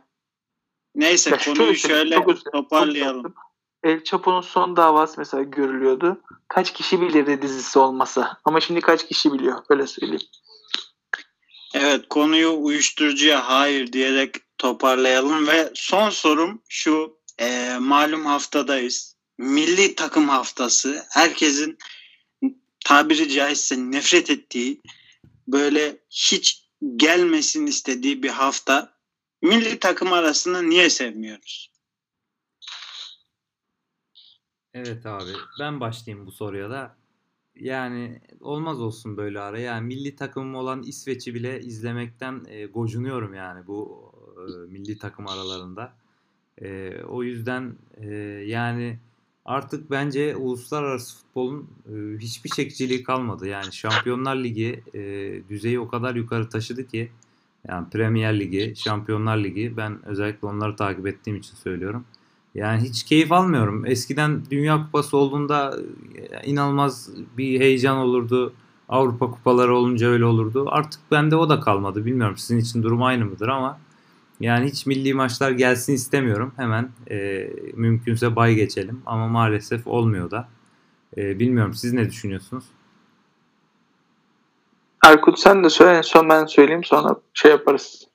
Neyse 0.96 1.30
Ya 1.30 1.38
konuyu 1.38 1.76
şöyle, 1.76 2.16
çok 2.16 2.28
çok 2.28 2.54
toparlayalım. 2.54 3.24
tatlı. 3.24 3.36
El 3.84 4.04
Chapo'nun 4.04 4.42
son 4.42 4.76
davası 4.76 5.16
mesela 5.18 5.44
görülüyordu. 5.44 6.22
Kaç 6.48 6.74
kişi 6.74 7.02
bilirdi 7.02 7.42
dizisi 7.42 7.80
olmasa. 7.80 8.38
Ama 8.46 8.62
şimdi 8.62 8.82
kaç 8.82 9.08
kişi 9.08 9.34
biliyor 9.34 9.64
öyle 9.70 9.88
söyleyeyim. 9.88 10.28
Evet 11.74 12.10
konuyu 12.10 12.58
uyuşturucuya 12.60 13.50
hayır 13.50 13.94
diyerek 13.94 14.36
toparlayalım 14.58 15.48
ve 15.48 15.72
son 15.74 16.10
sorum 16.10 16.62
şu 16.70 17.18
e, 17.40 17.78
malum 17.80 18.26
haftadayız. 18.26 19.16
Milli 19.38 19.96
takım 19.96 20.30
haftası 20.30 21.06
herkesin 21.10 21.78
tabiri 22.86 23.30
caizse 23.30 23.76
nefret 23.78 24.30
ettiği 24.30 24.82
böyle 25.48 25.98
hiç 26.10 26.64
gelmesin 26.96 27.66
istediği 27.66 28.24
bir 28.24 28.30
hafta. 28.30 28.94
Milli 29.42 29.80
takım 29.80 30.14
arasında 30.14 30.62
niye 30.62 30.90
sevmiyoruz? 30.90 31.72
Evet 34.74 35.06
abi 35.06 35.32
ben 35.60 35.80
başlayayım 35.80 36.26
bu 36.26 36.32
soruya 36.32 36.70
da. 36.70 36.96
Yani 37.56 38.22
olmaz 38.42 38.82
olsun 38.82 39.18
böyle 39.18 39.40
ara. 39.40 39.60
Yani 39.60 39.88
milli 39.88 40.16
takımım 40.16 40.56
olan 40.56 40.84
İsveç'i 40.84 41.34
bile 41.34 41.62
izlemekten 41.62 42.46
e, 42.48 42.66
gocunuyorum 42.66 43.34
yani 43.34 43.68
bu 43.68 44.12
e, 44.38 44.72
milli 44.72 44.98
takım 44.98 45.28
aralarında. 45.28 45.94
E, 46.62 46.98
o 47.04 47.24
yüzden 47.24 47.76
e, 47.98 48.14
yani 48.48 49.00
artık 49.46 49.92
bence 49.92 50.36
uluslararası 50.36 51.18
futbolun 51.18 51.70
e, 51.88 52.18
hiçbir 52.18 52.50
çekiciliği 52.50 53.04
kalmadı. 53.04 53.48
Yani 53.48 53.74
Şampiyonlar 53.74 54.36
Ligi 54.36 54.84
e, 54.94 55.00
düzeyi 55.50 55.80
o 55.80 55.88
kadar 55.88 56.16
yukarı 56.16 56.50
taşıdı 56.50 56.88
ki 56.88 57.12
yani 57.68 57.90
Premier 57.90 58.40
Ligi, 58.40 58.74
Şampiyonlar 58.76 59.38
Ligi 59.38 59.78
ben 59.78 60.06
özellikle 60.06 60.48
onları 60.48 60.76
takip 60.76 61.08
ettiğim 61.08 61.38
için 61.38 61.56
söylüyorum. 61.56 62.06
Yani 62.56 62.82
hiç 62.82 63.04
keyif 63.04 63.32
almıyorum. 63.32 63.86
Eskiden 63.86 64.44
Dünya 64.52 64.84
Kupası 64.86 65.18
olduğunda 65.18 65.80
e, 66.16 66.48
inanılmaz 66.48 67.10
bir 67.38 67.60
heyecan 67.60 67.98
olurdu. 67.98 68.54
Avrupa 68.90 69.32
kupaları 69.32 69.76
olunca 69.76 70.08
öyle 70.08 70.26
olurdu. 70.26 70.66
Artık 70.70 71.02
bende 71.12 71.36
o 71.36 71.50
da 71.50 71.60
kalmadı. 71.60 72.06
Bilmiyorum 72.06 72.38
sizin 72.38 72.60
için 72.60 72.84
durum 72.84 73.04
aynı 73.04 73.26
mıdır 73.26 73.48
ama 73.48 73.80
yani 74.40 74.66
hiç 74.66 74.86
milli 74.86 75.14
maçlar 75.14 75.52
gelsin 75.52 75.94
istemiyorum. 75.94 76.54
Hemen 76.58 76.90
e, 77.12 77.50
mümkünse 77.74 78.36
bay 78.36 78.56
geçelim 78.56 79.02
ama 79.06 79.28
maalesef 79.28 79.88
olmuyor 79.88 80.32
da. 80.32 80.50
E, 81.18 81.40
bilmiyorum 81.40 81.74
siz 81.74 81.94
ne 81.94 82.10
düşünüyorsunuz? 82.10 82.64
Erkut 85.06 85.40
sen 85.40 85.64
de 85.64 85.70
söyle 85.70 85.98
en 85.98 86.02
son 86.02 86.30
ben 86.30 86.46
söyleyeyim 86.46 86.84
sonra 86.84 87.16
şey 87.34 87.52
yaparız. 87.52 88.09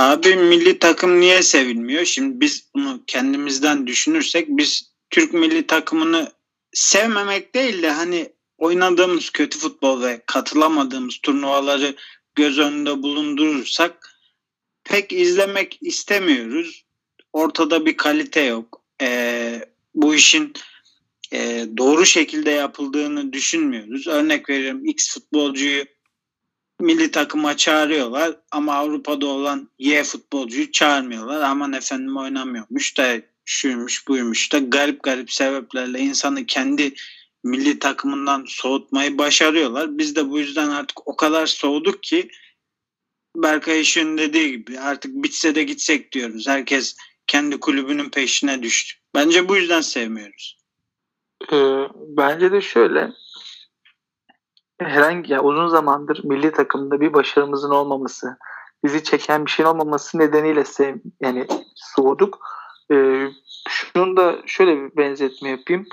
Abi 0.00 0.36
milli 0.36 0.78
takım 0.78 1.20
niye 1.20 1.42
sevilmiyor? 1.42 2.04
Şimdi 2.04 2.40
biz 2.40 2.68
bunu 2.74 3.02
kendimizden 3.06 3.86
düşünürsek 3.86 4.48
biz 4.48 4.90
Türk 5.10 5.32
milli 5.32 5.66
takımını 5.66 6.32
sevmemek 6.72 7.54
değil 7.54 7.82
de 7.82 7.90
hani 7.90 8.32
oynadığımız 8.58 9.30
kötü 9.30 9.58
futbol 9.58 10.02
ve 10.02 10.22
katılamadığımız 10.26 11.18
turnuvaları 11.22 11.96
göz 12.34 12.58
önünde 12.58 13.02
bulundurursak 13.02 14.16
pek 14.84 15.12
izlemek 15.12 15.78
istemiyoruz. 15.80 16.84
Ortada 17.32 17.86
bir 17.86 17.96
kalite 17.96 18.40
yok. 18.40 18.82
Ee, 19.02 19.60
bu 19.94 20.14
işin 20.14 20.52
e, 21.32 21.66
doğru 21.76 22.06
şekilde 22.06 22.50
yapıldığını 22.50 23.32
düşünmüyoruz. 23.32 24.06
Örnek 24.06 24.50
veriyorum 24.50 24.84
X 24.84 25.14
futbolcuyu 25.14 25.84
milli 26.80 27.10
takıma 27.10 27.56
çağırıyorlar 27.56 28.36
ama 28.50 28.74
Avrupa'da 28.74 29.26
olan 29.26 29.70
Y 29.78 30.04
futbolcuyu 30.04 30.72
çağırmıyorlar. 30.72 31.40
Aman 31.40 31.72
efendim 31.72 32.16
oynamıyormuş 32.16 32.98
da 32.98 33.16
şuymuş 33.44 34.08
buymuş 34.08 34.52
da 34.52 34.58
garip 34.58 35.02
garip 35.02 35.32
sebeplerle 35.32 35.98
insanı 35.98 36.46
kendi 36.46 36.94
milli 37.44 37.78
takımından 37.78 38.44
soğutmayı 38.48 39.18
başarıyorlar. 39.18 39.98
Biz 39.98 40.16
de 40.16 40.30
bu 40.30 40.38
yüzden 40.38 40.68
artık 40.68 41.08
o 41.08 41.16
kadar 41.16 41.46
soğuduk 41.46 42.02
ki 42.02 42.28
Berkay 43.36 43.80
İş'in 43.80 44.18
dediği 44.18 44.50
gibi 44.50 44.80
artık 44.80 45.14
bitse 45.14 45.54
de 45.54 45.62
gitsek 45.62 46.12
diyoruz. 46.12 46.48
Herkes 46.48 46.96
kendi 47.26 47.60
kulübünün 47.60 48.10
peşine 48.10 48.62
düştü. 48.62 48.98
Bence 49.14 49.48
bu 49.48 49.56
yüzden 49.56 49.80
sevmiyoruz. 49.80 50.58
Ee, 51.52 51.88
bence 52.16 52.52
de 52.52 52.60
şöyle 52.60 53.12
herhangi 54.84 55.32
yani 55.32 55.42
uzun 55.42 55.68
zamandır 55.68 56.24
milli 56.24 56.52
takımda 56.52 57.00
bir 57.00 57.12
başarımızın 57.12 57.70
olmaması, 57.70 58.36
bizi 58.84 59.04
çeken 59.04 59.46
bir 59.46 59.50
şeyin 59.50 59.68
olmaması 59.68 60.18
nedeniyle 60.18 60.64
sev, 60.64 60.96
yani 61.20 61.46
soğuduk. 61.74 62.38
Ee, 62.92 63.28
şunu 63.68 64.16
da 64.16 64.36
şöyle 64.46 64.76
bir 64.76 64.96
benzetme 64.96 65.48
yapayım. 65.48 65.86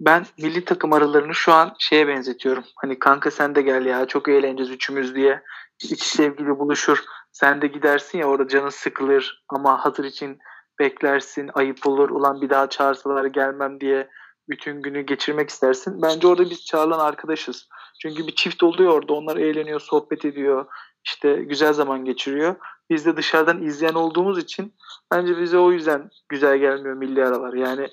Ben 0.00 0.26
milli 0.38 0.64
takım 0.64 0.92
aralarını 0.92 1.34
şu 1.34 1.52
an 1.52 1.74
şeye 1.78 2.08
benzetiyorum. 2.08 2.64
Hani 2.76 2.98
kanka 2.98 3.30
sen 3.30 3.54
de 3.54 3.62
gel 3.62 3.86
ya 3.86 4.06
çok 4.06 4.28
eğleneceğiz 4.28 4.70
üçümüz 4.70 5.14
diye. 5.14 5.42
İki 5.82 6.08
sevgili 6.08 6.58
buluşur. 6.58 7.04
Sen 7.32 7.62
de 7.62 7.66
gidersin 7.66 8.18
ya 8.18 8.26
orada 8.26 8.48
canın 8.48 8.68
sıkılır 8.68 9.44
ama 9.48 9.84
hatır 9.84 10.04
için 10.04 10.38
beklersin. 10.78 11.50
Ayıp 11.54 11.86
olur. 11.86 12.10
Ulan 12.10 12.40
bir 12.40 12.50
daha 12.50 12.68
çağırsalar 12.68 13.24
gelmem 13.24 13.80
diye 13.80 14.08
bütün 14.48 14.82
günü 14.82 15.00
geçirmek 15.00 15.50
istersin. 15.50 16.02
Bence 16.02 16.26
orada 16.26 16.50
biz 16.50 16.64
çağrılan 16.64 16.98
arkadaşız. 16.98 17.68
Çünkü 18.02 18.26
bir 18.26 18.34
çift 18.34 18.62
oluyor 18.62 18.92
orada. 18.92 19.12
Onlar 19.12 19.36
eğleniyor, 19.36 19.80
sohbet 19.80 20.24
ediyor. 20.24 20.66
işte 21.04 21.34
güzel 21.34 21.72
zaman 21.72 22.04
geçiriyor. 22.04 22.54
Biz 22.90 23.06
de 23.06 23.16
dışarıdan 23.16 23.62
izleyen 23.62 23.94
olduğumuz 23.94 24.38
için 24.38 24.74
bence 25.10 25.38
bize 25.38 25.58
o 25.58 25.72
yüzden 25.72 26.10
güzel 26.28 26.58
gelmiyor 26.58 26.94
milli 26.94 27.24
aralar. 27.24 27.52
Yani 27.52 27.88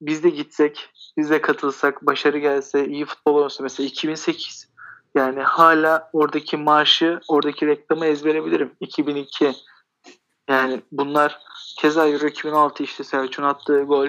biz 0.00 0.24
de 0.24 0.30
gitsek, 0.30 0.90
biz 1.16 1.30
de 1.30 1.40
katılsak, 1.40 2.06
başarı 2.06 2.38
gelse, 2.38 2.86
iyi 2.86 3.04
futbol 3.04 3.34
olsa 3.34 3.62
mesela 3.62 3.86
2008 3.86 4.68
yani 5.14 5.42
hala 5.42 6.10
oradaki 6.12 6.56
marşı, 6.56 7.20
oradaki 7.28 7.66
reklamı 7.66 8.06
ezberebilirim. 8.06 8.72
2002 8.80 9.52
yani 10.48 10.82
bunlar 10.92 11.38
keza 11.78 12.08
Euro 12.08 12.26
2016 12.26 12.82
işte 12.82 13.04
Selçuk'un 13.04 13.48
attığı 13.48 13.82
gol 13.82 14.08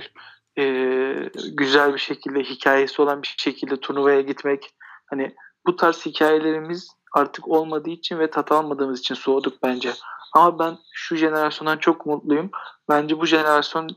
e, 0.58 1.16
güzel 1.52 1.94
bir 1.94 2.00
şekilde 2.00 2.44
hikayesi 2.44 3.02
olan 3.02 3.22
bir 3.22 3.36
şekilde 3.38 3.80
turnuvaya 3.80 4.22
gitmek 4.22 4.74
hani 5.10 5.36
bu 5.66 5.76
tarz 5.76 6.06
hikayelerimiz 6.06 6.90
artık 7.14 7.48
olmadığı 7.48 7.90
için 7.90 8.20
ve 8.20 8.30
tat 8.30 8.52
almadığımız 8.52 9.00
için 9.00 9.16
soğuduk 9.16 9.64
bence. 9.64 9.94
Ama 10.34 10.60
ben 10.60 10.78
şu 10.92 11.16
jenerasyondan 11.16 11.78
çok 11.78 12.06
mutluyum. 12.06 12.52
Bence 12.90 13.20
bu 13.20 13.26
jenerasyon 13.26 13.90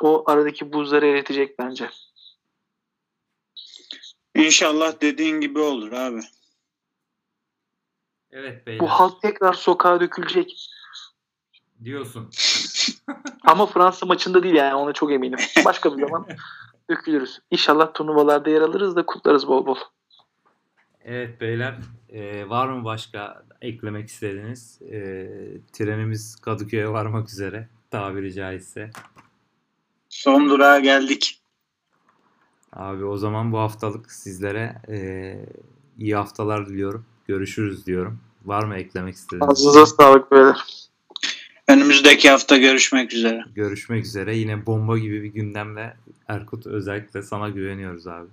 o 0.00 0.24
aradaki 0.26 0.72
buzları 0.72 1.06
eritecek 1.06 1.58
bence. 1.58 1.90
İnşallah 4.34 5.00
dediğin 5.00 5.40
gibi 5.40 5.58
olur 5.58 5.92
abi. 5.92 6.20
Evet 8.30 8.66
beyler. 8.66 8.80
Bu 8.80 8.86
halk 8.86 9.22
tekrar 9.22 9.52
sokağa 9.52 10.00
dökülecek. 10.00 10.70
Diyorsun. 11.84 12.30
Ama 13.44 13.66
Fransa 13.66 14.06
maçında 14.06 14.42
değil 14.42 14.54
yani 14.54 14.74
ona 14.74 14.92
çok 14.92 15.12
eminim. 15.12 15.38
Başka 15.64 15.96
bir 15.96 16.06
zaman 16.06 16.26
dökülürüz. 16.90 17.40
İnşallah 17.50 17.94
turnuvalarda 17.94 18.50
yer 18.50 18.60
alırız 18.60 18.96
da 18.96 19.06
kutlarız 19.06 19.48
bol 19.48 19.66
bol. 19.66 19.76
Evet 21.04 21.40
beyler. 21.40 21.74
e, 22.08 22.48
var 22.48 22.68
mı 22.68 22.84
başka 22.84 23.42
eklemek 23.60 24.08
istediğiniz? 24.08 24.82
E, 24.82 25.28
trenimiz 25.72 26.36
Kadıköy'e 26.36 26.88
varmak 26.88 27.28
üzere. 27.28 27.68
Tabiri 27.90 28.34
caizse. 28.34 28.90
Son 30.08 30.50
durağa 30.50 30.78
geldik. 30.78 31.40
Abi 32.72 33.04
o 33.04 33.16
zaman 33.16 33.52
bu 33.52 33.58
haftalık 33.58 34.12
sizlere 34.12 34.82
e, 34.88 34.98
iyi 35.98 36.16
haftalar 36.16 36.68
diliyorum. 36.68 37.06
Görüşürüz 37.26 37.86
diyorum. 37.86 38.20
Var 38.44 38.64
mı 38.64 38.76
eklemek 38.76 39.14
istediğiniz? 39.14 39.48
Ağzınıza 39.50 39.86
sağlık 39.86 40.32
beyler. 40.32 40.56
Önümüzdeki 41.68 42.30
hafta 42.30 42.56
görüşmek 42.56 43.12
üzere. 43.12 43.44
Görüşmek 43.54 44.04
üzere. 44.04 44.36
Yine 44.36 44.66
bomba 44.66 44.98
gibi 44.98 45.22
bir 45.22 45.28
gündemle 45.28 45.96
Erkut 46.28 46.66
özellikle 46.66 47.22
sana 47.22 47.48
güveniyoruz 47.48 48.06
abi. 48.06 48.28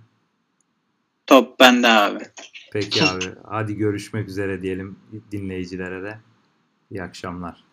Top 1.28 1.60
bende 1.60 1.88
abi. 1.88 2.24
Peki 2.72 3.04
abi. 3.04 3.26
Hadi 3.44 3.76
görüşmek 3.76 4.30
üzere 4.30 4.62
diyelim 4.62 5.00
dinleyicilere 5.32 6.04
de. 6.04 6.20
İyi 6.92 7.04
akşamlar. 7.04 7.67